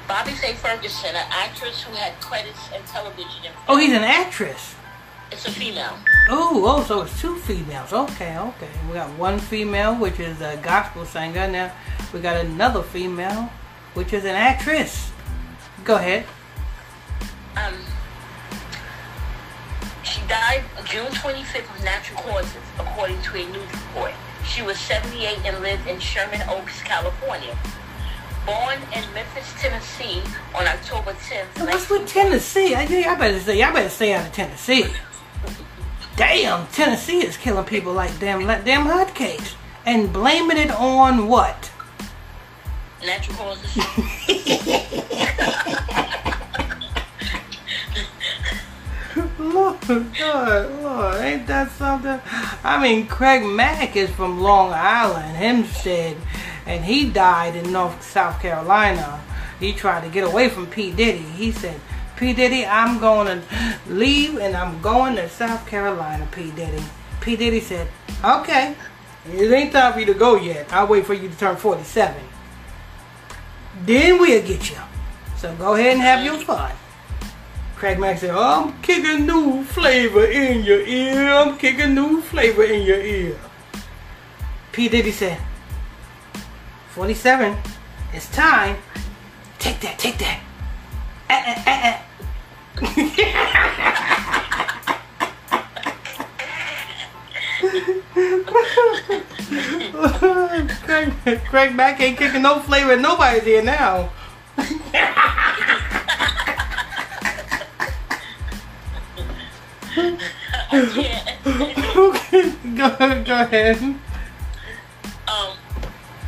[0.08, 4.76] Bobbie Faye Ferguson, an actress who had credits in television and Oh, he's an actress.
[5.32, 5.98] It's a female.
[6.30, 7.92] Oh, oh, so it's two females.
[7.94, 8.70] Okay, okay.
[8.88, 11.48] We got one female, which is a gospel singer.
[11.48, 11.72] Now
[12.14, 13.50] we got another female,
[13.96, 15.12] which is an actress.
[15.84, 16.26] Go ahead.
[17.58, 17.74] Um,
[20.10, 24.12] she died June 25th of natural causes, according to a news report.
[24.44, 27.56] She was 78 and lived in Sherman Oaks, California.
[28.46, 30.24] Born in Memphis, Tennessee
[30.56, 31.64] on October 10th.
[31.64, 32.74] What's with Tennessee?
[32.74, 34.86] I, I better say, I better stay out of Tennessee.
[36.16, 39.54] Damn, Tennessee is killing people like damn, like damn hotcakes,
[39.86, 41.72] and blaming it on what?
[43.06, 43.76] Natural causes.
[49.90, 52.20] Lord, Lord, ain't that something?
[52.64, 56.16] I mean, Craig Mack is from Long Island, Hempstead,
[56.66, 59.22] and he died in North South Carolina.
[59.60, 60.92] He tried to get away from P.
[60.92, 61.18] Diddy.
[61.18, 61.80] He said,
[62.18, 62.34] P.
[62.34, 63.44] Diddy, I'm going to
[63.88, 66.52] leave and I'm going to South Carolina, P.
[66.52, 66.84] Diddy.
[67.20, 67.36] P.
[67.36, 67.88] Diddy said,
[68.24, 68.76] okay,
[69.26, 70.72] it ain't time for you to go yet.
[70.72, 72.22] I'll wait for you to turn 47.
[73.86, 74.78] Then we'll get you.
[75.38, 76.72] So go ahead and have your fun.
[77.80, 81.30] Craig Mack said, oh, I'm kicking new flavor in your ear.
[81.30, 83.40] I'm kicking new flavor in your ear.
[84.74, 84.90] P.
[84.90, 85.40] Diddy said,
[86.90, 87.58] 47,
[88.12, 88.76] it's time.
[89.60, 90.42] Take that, take that.
[91.30, 92.00] Uh, uh, uh.
[100.84, 101.14] Craig,
[101.46, 104.10] Craig Mack ain't kicking no flavor in nobody's ear now.
[109.98, 111.26] Okay,
[112.76, 113.26] go ahead.
[113.26, 113.78] Go ahead.
[113.82, 113.98] Um,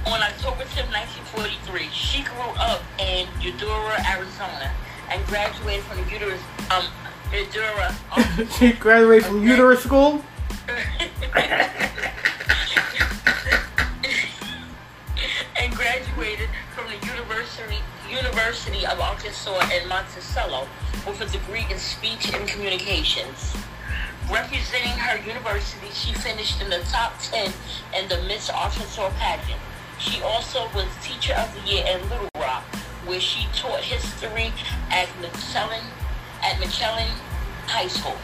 [0.07, 4.71] on October 10, 1943, she grew up in Eudora, Arizona,
[5.09, 6.41] and graduated from Uterus,
[6.71, 6.85] um,
[7.31, 7.93] Eudora.
[8.11, 10.23] Um, she graduated from uterus school.
[15.59, 17.79] and graduated from the University
[18.11, 20.67] University of Arkansas in Monticello
[21.07, 23.55] with a degree in speech and communications.
[24.29, 27.53] Representing her university, she finished in the top 10
[27.97, 29.59] in the Miss Arkansas pageant.
[29.97, 32.63] She also was Teacher of the Year in Little Rock,
[33.05, 34.51] where she taught history
[34.89, 35.85] at McClellan,
[36.43, 37.07] at McClellan
[37.67, 38.17] High School.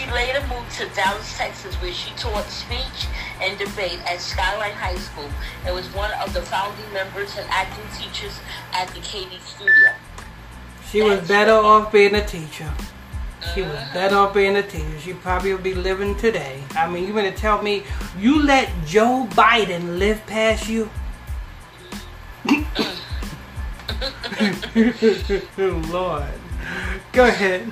[0.00, 3.06] She later moved to Dallas, Texas, where she taught speech
[3.42, 5.28] and debate at Skyline High School
[5.66, 8.40] and was one of the founding members and acting teachers
[8.72, 9.92] at the KD Studio.
[10.90, 12.72] She was better off being a teacher.
[13.54, 13.92] She was uh-huh.
[13.92, 14.98] better off being a teacher.
[15.00, 16.62] She probably would be living today.
[16.74, 17.82] I mean, you gonna tell me
[18.18, 20.88] you let Joe Biden live past you?
[22.46, 22.64] Mm.
[25.92, 26.24] Lord.
[27.12, 27.70] Go ahead.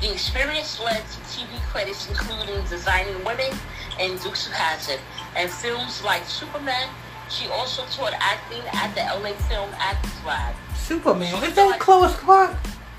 [0.00, 3.50] The experience led to TV credits including Designing Women
[3.98, 5.00] and Dukes of Hazzard
[5.36, 6.88] and films like Superman.
[7.30, 10.54] She also taught acting at the LA Film Actors Lab.
[10.76, 11.42] Superman.
[11.42, 12.52] Is that Clois Clark?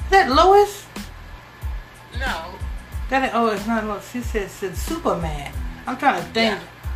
[0.05, 0.85] Is that Lois?
[2.19, 2.55] No,
[3.09, 4.11] That oh, it's not Lois.
[4.11, 5.53] She said, said Superman.
[5.85, 6.91] I'm trying to think Yeah.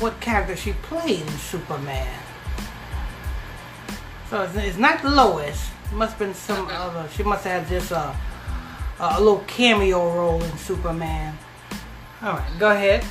[0.00, 2.18] what character she played in Superman.
[4.28, 5.70] So it's, it's not Lois.
[5.90, 7.08] It must have been some other.
[7.14, 8.14] She must have had just a,
[8.98, 11.36] a little cameo role in Superman.
[12.22, 13.04] All right, go ahead.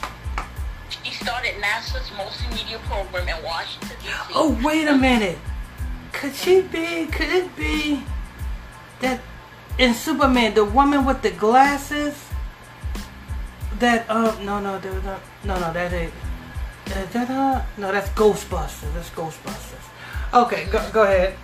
[1.04, 4.34] she started NASA's multimedia program in Washington, D.C.
[4.34, 5.38] Oh, wait a minute.
[6.12, 7.06] Could she be?
[7.08, 8.02] Could it be
[9.02, 9.20] that
[9.78, 12.16] in Superman, the woman with the glasses?
[13.80, 16.14] That uh no no no no no no that ain't
[16.86, 19.86] that, uh, no that's Ghostbusters that's Ghostbusters.
[20.34, 21.36] Okay, go go ahead.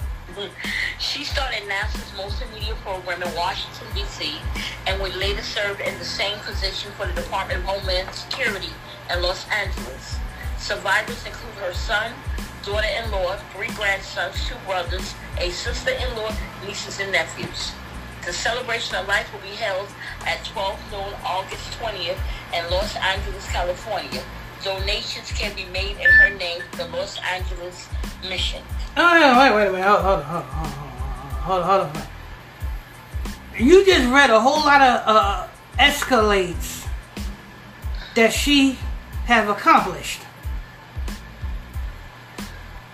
[1.00, 4.36] She started NASA's Most multimedia program in Washington, D.C.,
[4.88, 8.70] and would later serve in the same position for the Department of Homeland Security
[9.12, 10.18] in Los Angeles.
[10.58, 12.14] Survivors include her son,
[12.64, 16.32] daughter-in-law, three grandsons, two brothers, a sister-in-law,
[16.66, 17.72] nieces, and nephews.
[18.26, 19.90] The celebration of life will be held
[20.26, 22.20] at 12 noon August 20th
[22.54, 24.24] in Los Angeles, California.
[24.64, 27.90] Donations can be made in her name, the Los Angeles
[28.28, 28.62] Mission.
[28.96, 31.86] Oh no, wait wait a minute hold hold hold hold hold on.
[31.90, 32.04] Hold on.
[33.58, 35.48] You just read a whole lot of uh,
[35.78, 36.88] escalates
[38.16, 38.78] that she
[39.26, 40.22] have accomplished.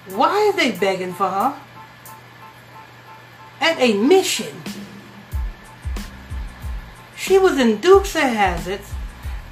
[0.09, 1.55] Why are they begging for her?
[3.59, 4.61] At a mission.
[7.15, 8.89] She was in Dukes of Hazzards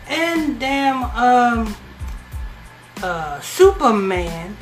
[0.08, 1.76] and damn um
[3.06, 4.58] uh Superman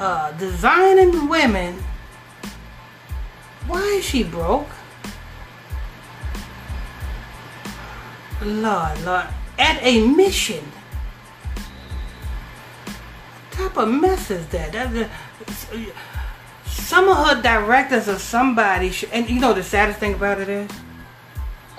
[0.00, 1.72] uh designing women.
[3.66, 4.68] Why is she broke?
[8.42, 9.26] Lord, Lord,
[9.58, 10.64] at a mission.
[13.36, 14.72] What type of mess is that?
[14.72, 15.10] That- that-
[16.66, 20.48] some of her directors or somebody, sh- and you know the saddest thing about it
[20.48, 20.70] is,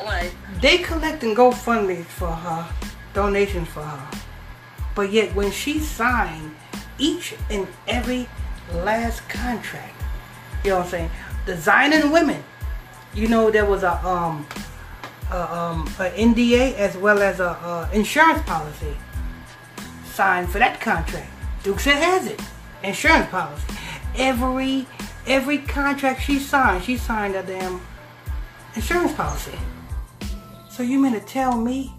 [0.05, 0.31] Like,
[0.61, 2.65] they collecting GoFundMe for her,
[3.13, 4.07] donations for her.
[4.95, 6.55] But yet when she signed
[6.97, 8.27] each and every
[8.73, 9.95] last contract,
[10.63, 11.11] you know what I'm saying?
[11.45, 12.43] Designing women.
[13.13, 14.45] You know there was a um
[15.31, 18.95] a, um a NDA as well as a, uh insurance policy
[20.05, 21.29] signed for that contract.
[21.63, 22.41] Duke said has it.
[22.83, 23.73] Insurance policy.
[24.15, 24.87] Every
[25.27, 27.81] every contract she signed, she signed a damn
[28.75, 29.57] insurance policy.
[30.69, 31.93] So you mean to tell me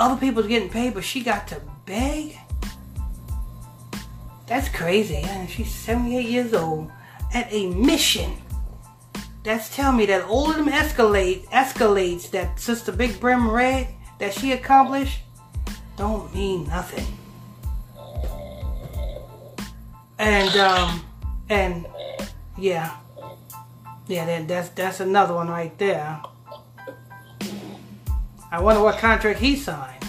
[0.00, 2.36] other people's getting paid, but she got to beg?
[4.46, 5.16] That's crazy.
[5.16, 6.90] And she's 78 years old
[7.32, 8.32] at a mission.
[9.44, 13.88] That's telling me that all of them escalate escalates that Sister Big Brim read
[14.18, 15.20] that she accomplished
[15.96, 17.06] don't mean nothing.
[20.18, 21.04] And um
[21.48, 21.86] and
[22.58, 22.96] yeah.
[24.08, 26.20] Yeah, that, that's that's another one right there.
[28.52, 30.04] I wonder what contract he signed.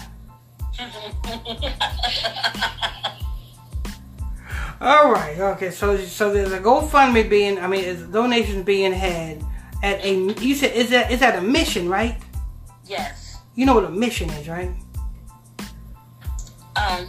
[4.80, 5.70] All right, okay.
[5.70, 9.44] So so there's a GoFundMe being, I mean, is donations being had
[9.82, 10.14] at a.
[10.40, 12.16] You said is that is that a mission, right?
[12.84, 13.38] yes.
[13.54, 14.70] You know what a mission is, right?
[16.74, 17.06] Um,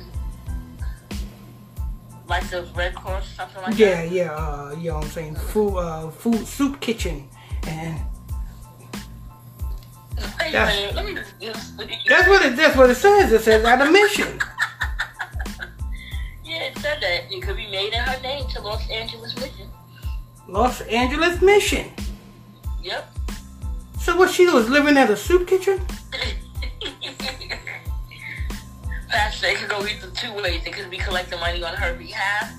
[2.27, 4.11] like the Red Cross, something like Yeah, that?
[4.11, 4.31] Yeah, yeah.
[4.35, 5.35] Uh, you know what I'm saying?
[5.35, 7.27] Food, uh, food, soup kitchen,
[7.65, 7.99] and
[10.51, 10.95] That's-.
[10.95, 11.77] Let me just.
[12.07, 12.55] That's what it.
[12.55, 13.31] That's what it says.
[13.31, 14.39] It says at a mission.
[16.43, 19.69] Yeah, it said that it could be made in her name to Los Angeles Mission.
[20.47, 21.91] Los Angeles mission.
[22.83, 23.09] Yep.
[23.99, 25.79] So what she was living at a soup kitchen?
[29.09, 30.61] Pastor, it could go either two ways.
[30.65, 32.53] It could be collecting money on her behalf,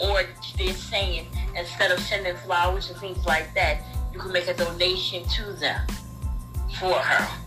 [0.00, 0.24] or
[0.58, 5.24] they're saying instead of sending flowers and things like that, you can make a donation
[5.28, 5.80] to them
[6.80, 7.38] for her.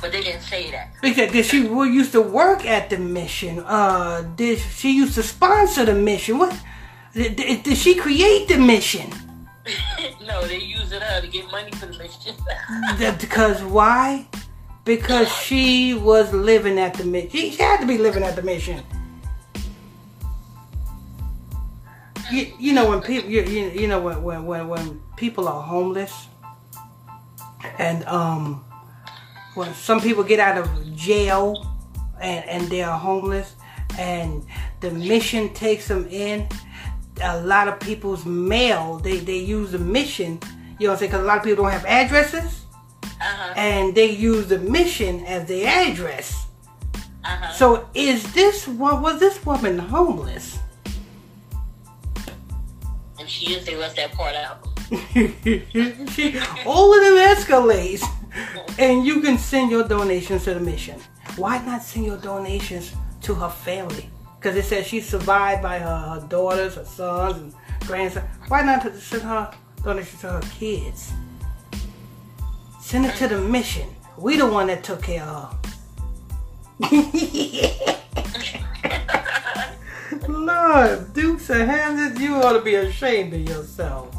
[0.00, 0.92] But they didn't say that.
[1.00, 3.60] Because did she used to work at the mission?
[3.60, 6.38] Uh, did she used to sponsor the mission?
[6.38, 6.56] What?
[7.14, 9.10] Did, did, did she create the mission?
[10.26, 12.34] no, they using her to get money for the mission.
[13.18, 14.28] Because why?
[14.84, 17.30] Because she was living at the mission.
[17.30, 18.82] She had to be living at the mission.
[22.30, 25.62] You, you know when people you, you, you know when, when when when people are
[25.62, 26.26] homeless
[27.78, 28.64] and um
[29.54, 31.64] when some people get out of jail
[32.20, 33.54] and and they are homeless
[33.98, 34.44] and
[34.80, 36.48] the mission takes them in
[37.22, 40.40] a lot of people's mail they they use the mission
[40.78, 42.64] you know what I'm saying because a lot of people don't have addresses
[43.04, 43.54] uh-huh.
[43.56, 46.46] and they use the mission as their address
[47.24, 47.52] Uh-huh.
[47.52, 50.55] so is this what was this woman homeless
[53.26, 54.66] She is, they left that part out.
[56.10, 58.04] she, all of them escalates,
[58.78, 61.00] and you can send your donations to the mission.
[61.36, 64.08] Why not send your donations to her family?
[64.38, 67.54] Because it says she survived by her, her daughters, her sons, and
[67.86, 68.26] grandsons.
[68.48, 69.52] Why not send her
[69.82, 71.12] donations to her kids?
[72.80, 73.88] Send it to the mission.
[74.16, 75.58] We the one that took care of her.
[80.28, 84.14] Lord, Dukes of Hazzard, you ought to be ashamed of yourself.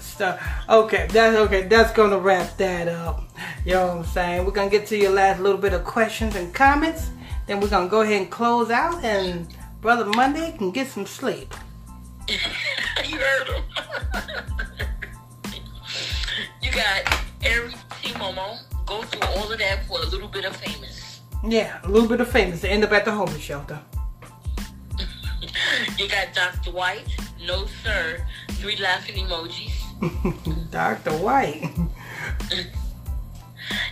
[0.00, 0.40] Stuff.
[0.68, 1.62] Okay, that's okay.
[1.62, 3.28] That's gonna wrap that up.
[3.64, 4.44] You know what I'm saying?
[4.44, 7.10] We're gonna get to your last little bit of questions and comments.
[7.46, 9.46] Then we're gonna go ahead and close out, and
[9.80, 11.54] Brother Monday can get some sleep.
[12.28, 13.62] you heard him.
[16.62, 18.10] you got Eric T.
[18.14, 18.58] Momo.
[18.86, 21.20] Go through all of that for a little bit of famous.
[21.46, 23.80] Yeah, a little bit of famous to end up at the homeless shelter.
[25.96, 26.70] You got Dr.
[26.70, 27.04] White.
[27.46, 28.24] No, sir.
[28.52, 30.70] Three laughing emojis.
[30.70, 31.12] Dr.
[31.18, 31.70] White.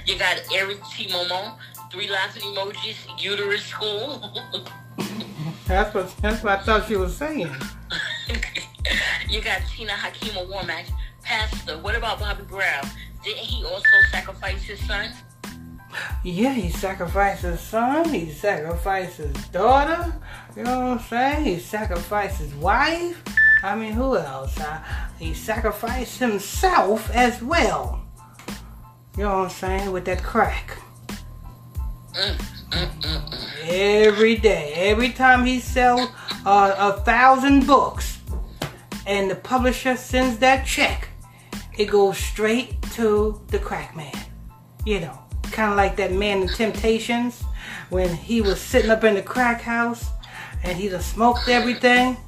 [0.04, 1.08] You got Eric T.
[1.08, 1.56] Momo.
[1.90, 2.96] Three laughing emojis.
[3.22, 4.42] Uterus school.
[5.66, 7.50] That's what that's what I thought she was saying.
[9.28, 10.88] you got Tina Hakima Warmack.
[11.22, 11.76] Pastor.
[11.78, 12.88] What about Bobby Brown?
[13.24, 13.82] Didn't he also
[14.12, 15.10] sacrifice his son?
[16.24, 20.12] Yeah, he sacrificed his son, he sacrificed his daughter,
[20.56, 21.44] you know what I'm saying?
[21.44, 23.22] He sacrificed his wife.
[23.62, 24.58] I mean, who else?
[24.58, 24.82] Uh,
[25.18, 28.02] he sacrificed himself as well.
[29.16, 29.92] You know what I'm saying?
[29.92, 30.78] With that crack.
[33.64, 38.18] Every day, every time he sell uh, a thousand books,
[39.06, 41.08] and the publisher sends that check,
[41.76, 44.14] it goes straight to the crack man.
[44.84, 45.18] You know,
[45.56, 47.42] kind of like that man in Temptations
[47.88, 50.10] when he was sitting up in the crack house
[50.62, 52.18] and he just smoked everything,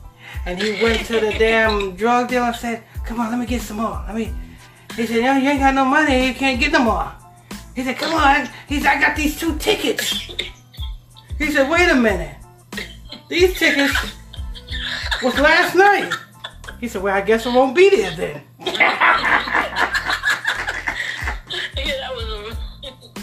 [0.47, 3.61] and he went to the damn drug dealer and said, "Come on, let me get
[3.61, 4.03] some more.
[4.07, 4.33] Let me."
[4.97, 6.27] He said, "No, you ain't got no money.
[6.29, 7.13] You can't get no more."
[7.75, 10.11] He said, "Come on." He said, "I got these two tickets."
[11.39, 12.37] He said, "Wait a minute.
[13.29, 13.95] These tickets
[15.23, 16.13] was last night."
[16.81, 18.43] He said, "Well, I guess I won't be there then."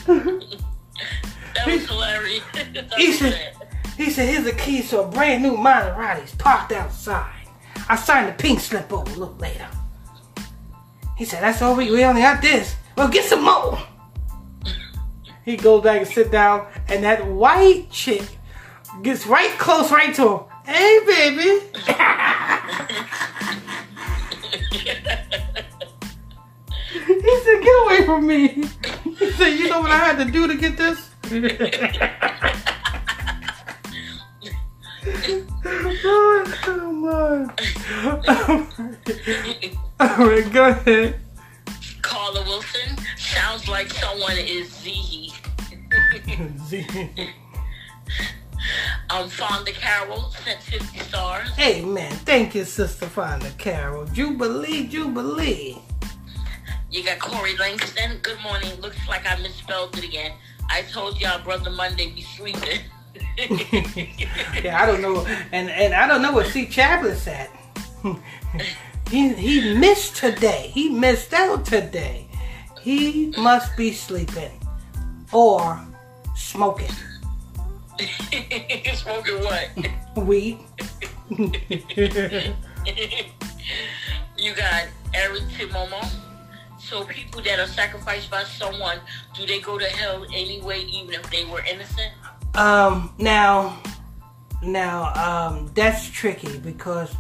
[0.08, 2.44] that was hilarious.
[2.98, 3.54] He said,
[3.98, 7.48] he said, here's the keys to a brand new Maserati's parked outside.
[7.90, 9.68] I signed the pink slip over a little later.
[11.18, 12.76] He said, that's all we, we only got this.
[12.96, 13.80] Well, get some more.
[15.44, 18.24] He goes back and sit down, and that white chick
[19.02, 20.40] gets right close right to him.
[20.66, 21.62] Hey, baby.
[27.26, 28.48] he said, get away from me.
[29.18, 31.10] He said, you know what I had to do to get this?
[36.06, 37.50] oh, come on.
[40.00, 41.20] All right, go ahead.
[42.02, 45.34] Carla Wilson sounds like someone is Z.
[49.10, 51.50] um, Fonda Carroll sent 50 stars.
[51.56, 54.06] hey, man, thank you, Sister Fonda Carol.
[54.06, 55.82] Jubilee, Jubilee.
[56.96, 58.20] You got Corey Langston.
[58.22, 58.72] Good morning.
[58.80, 60.32] Looks like I misspelled it again.
[60.70, 62.80] I told y'all brother Monday be sleeping.
[64.64, 66.66] Yeah, I don't know, and and I don't know what C.
[66.68, 67.50] Chaplin's at.
[69.10, 70.72] He he missed today.
[70.74, 72.28] He missed out today.
[72.82, 74.58] He must be sleeping
[75.34, 75.86] or
[76.34, 76.96] smoking
[78.94, 79.70] Smoking what?
[80.16, 80.60] weed.
[84.38, 85.66] you got Eric T.
[85.68, 86.10] Momo.
[86.88, 89.00] So people that are sacrificed by someone,
[89.34, 92.12] do they go to hell anyway, even if they were innocent?
[92.54, 93.82] Um, now,
[94.62, 97.16] now, um, that's tricky because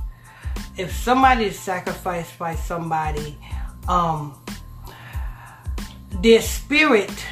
[0.77, 3.39] if somebody is sacrificed by somebody,
[3.87, 4.37] um,
[6.21, 7.25] their spirit,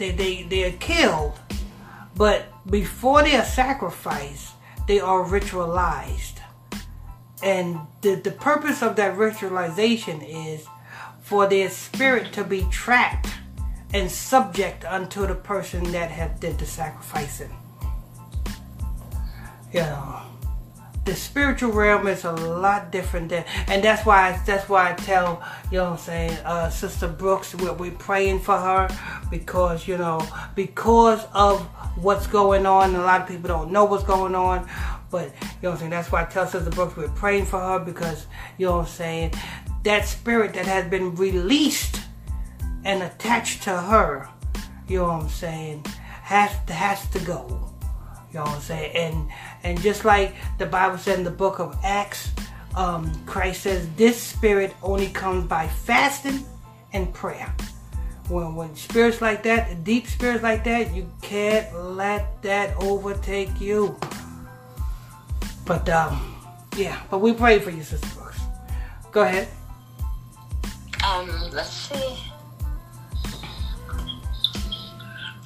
[0.00, 1.38] they, they, they're killed,
[2.16, 4.54] but before they are sacrificed,
[4.88, 6.40] they are ritualized.
[7.40, 10.66] And the, the purpose of that ritualization is
[11.26, 13.26] for their spirit to be trapped
[13.92, 17.50] and subject unto the person that have did the sacrificing.
[19.72, 20.22] You know,
[21.04, 25.42] the spiritual realm is a lot different than, and that's why that's why I tell
[25.72, 28.88] you know what I'm saying, uh, Sister Brooks, we're, we're praying for her
[29.28, 30.24] because you know
[30.54, 31.60] because of
[31.96, 32.94] what's going on.
[32.94, 34.68] A lot of people don't know what's going on,
[35.10, 35.90] but you know what I'm saying.
[35.90, 38.92] That's why I tell Sister Brooks we're praying for her because you know what I'm
[38.92, 39.32] saying.
[39.86, 42.00] That spirit that has been released
[42.84, 44.28] and attached to her,
[44.88, 45.86] you know what I'm saying,
[46.22, 47.70] has to, has to go.
[48.32, 48.96] You know what I'm saying?
[48.96, 49.30] And
[49.62, 52.32] and just like the Bible said in the book of Acts,
[52.74, 56.44] um, Christ says this spirit only comes by fasting
[56.92, 57.54] and prayer.
[58.28, 63.96] When when spirits like that, deep spirits like that, you can't let that overtake you.
[65.64, 66.34] But um,
[66.76, 68.40] yeah, but we pray for you, Sister Brooks.
[69.12, 69.46] Go ahead.
[71.06, 72.18] Um, let's see.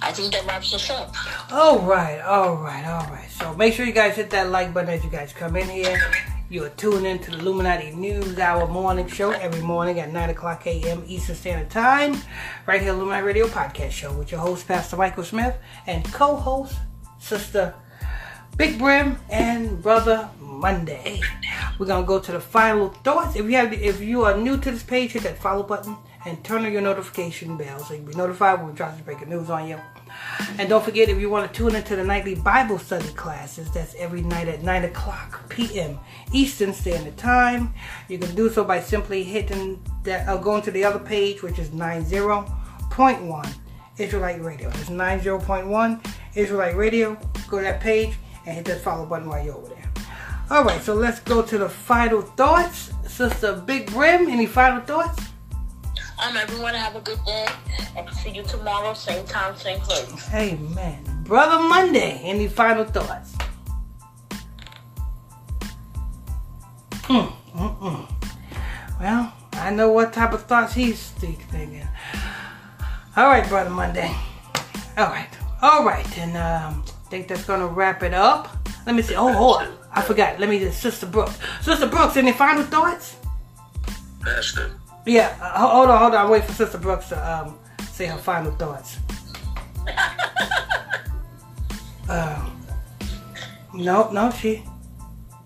[0.02, 1.14] I think that wraps us up.
[1.52, 3.28] All right, all right, all right.
[3.30, 6.00] So make sure you guys hit that like button as you guys come in here.
[6.48, 10.66] You are tuning into the Illuminati News Hour morning show every morning at 9 o'clock
[10.66, 11.04] a.m.
[11.06, 12.16] Eastern Standard Time.
[12.66, 15.56] Right here, Illuminati Radio Podcast Show with your host, Pastor Michael Smith,
[15.86, 16.76] and co-host,
[17.18, 17.74] Sister
[18.60, 21.22] Big Brim and Brother Monday.
[21.78, 23.34] We're gonna go to the final thoughts.
[23.34, 25.96] If you have, if you are new to this page, hit that follow button
[26.26, 29.30] and turn on your notification bell so you'll be notified when we drop some breaking
[29.30, 29.80] news on you.
[30.58, 33.94] And don't forget, if you want to tune into the nightly Bible study classes, that's
[33.94, 35.98] every night at 9 o'clock p.m.
[36.34, 37.72] Eastern Standard Time.
[38.10, 41.58] You can do so by simply hitting that, uh, going to the other page, which
[41.58, 43.54] is 90.1
[43.96, 44.68] Israelite Radio.
[44.68, 47.16] It's 90.1 Israelite Radio.
[47.48, 48.18] Go to that page
[48.50, 49.90] and hit that follow button while you're over there.
[50.50, 52.92] All right, so let's go to the final thoughts.
[53.06, 55.22] Sister Big Brim, any final thoughts?
[56.22, 57.46] Um, everyone have a good day,
[57.96, 60.28] and see you tomorrow, same time, same place.
[60.34, 61.04] Amen.
[61.22, 63.36] Brother Monday, any final thoughts?
[67.04, 68.12] Mm, mm, mm.
[69.00, 71.86] Well, I know what type of thoughts he's thinking.
[73.16, 74.12] All right, Brother Monday.
[74.98, 75.30] All right.
[75.62, 76.18] All right.
[76.18, 78.56] And um, think that's to wrap it up.
[78.86, 79.16] Let me see.
[79.16, 79.76] Oh, hold on.
[79.92, 80.38] I forgot.
[80.38, 81.36] Let me just, Sister Brooks.
[81.60, 83.16] Sister Brooks, any final thoughts?
[84.22, 84.70] Pastor.
[85.04, 85.36] Yeah.
[85.40, 86.30] Uh, hold on, hold on.
[86.30, 87.58] Wait for Sister Brooks to um,
[87.90, 88.98] say her final thoughts.
[92.08, 92.62] um,
[93.74, 94.62] no, no, she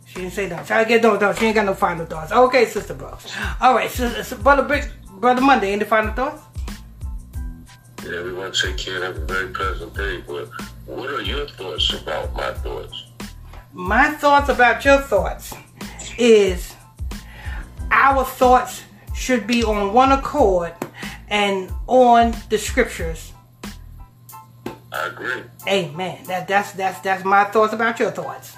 [0.06, 0.66] she didn't say that.
[0.66, 1.32] Try to get no, no.
[1.32, 2.30] She ain't got no final thoughts.
[2.30, 3.32] Okay, Sister Brooks.
[3.60, 4.84] All right, so, so brother Big,
[5.18, 5.72] brother Monday.
[5.72, 6.42] Any final thoughts?
[8.04, 10.50] Yeah, we want to take care and have a very pleasant day, but
[10.86, 13.06] what are your thoughts about my thoughts?
[13.72, 15.54] My thoughts about your thoughts
[16.18, 16.74] is
[17.90, 18.82] our thoughts
[19.14, 20.74] should be on one accord
[21.28, 23.32] and on the scriptures.
[24.92, 25.42] I agree.
[25.66, 26.22] Amen.
[26.26, 28.56] That that's that's that's my thoughts about your thoughts.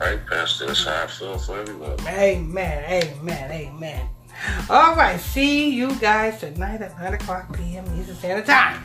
[0.00, 1.98] All right, Pastor, that's how I feel for everyone.
[2.06, 2.84] Amen.
[3.04, 3.50] Amen.
[3.50, 4.08] Amen.
[4.68, 5.18] All right.
[5.20, 7.84] See you guys tonight at 9 o'clock p.m.
[7.98, 8.82] Eastern Standard Time.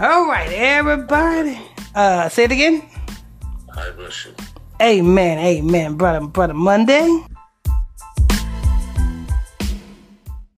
[0.00, 1.58] All right, everybody.
[1.94, 2.88] Uh, say it again.
[3.74, 4.34] I bless you.
[4.80, 5.38] Amen.
[5.38, 5.96] Amen.
[5.96, 7.24] Brother, brother Monday.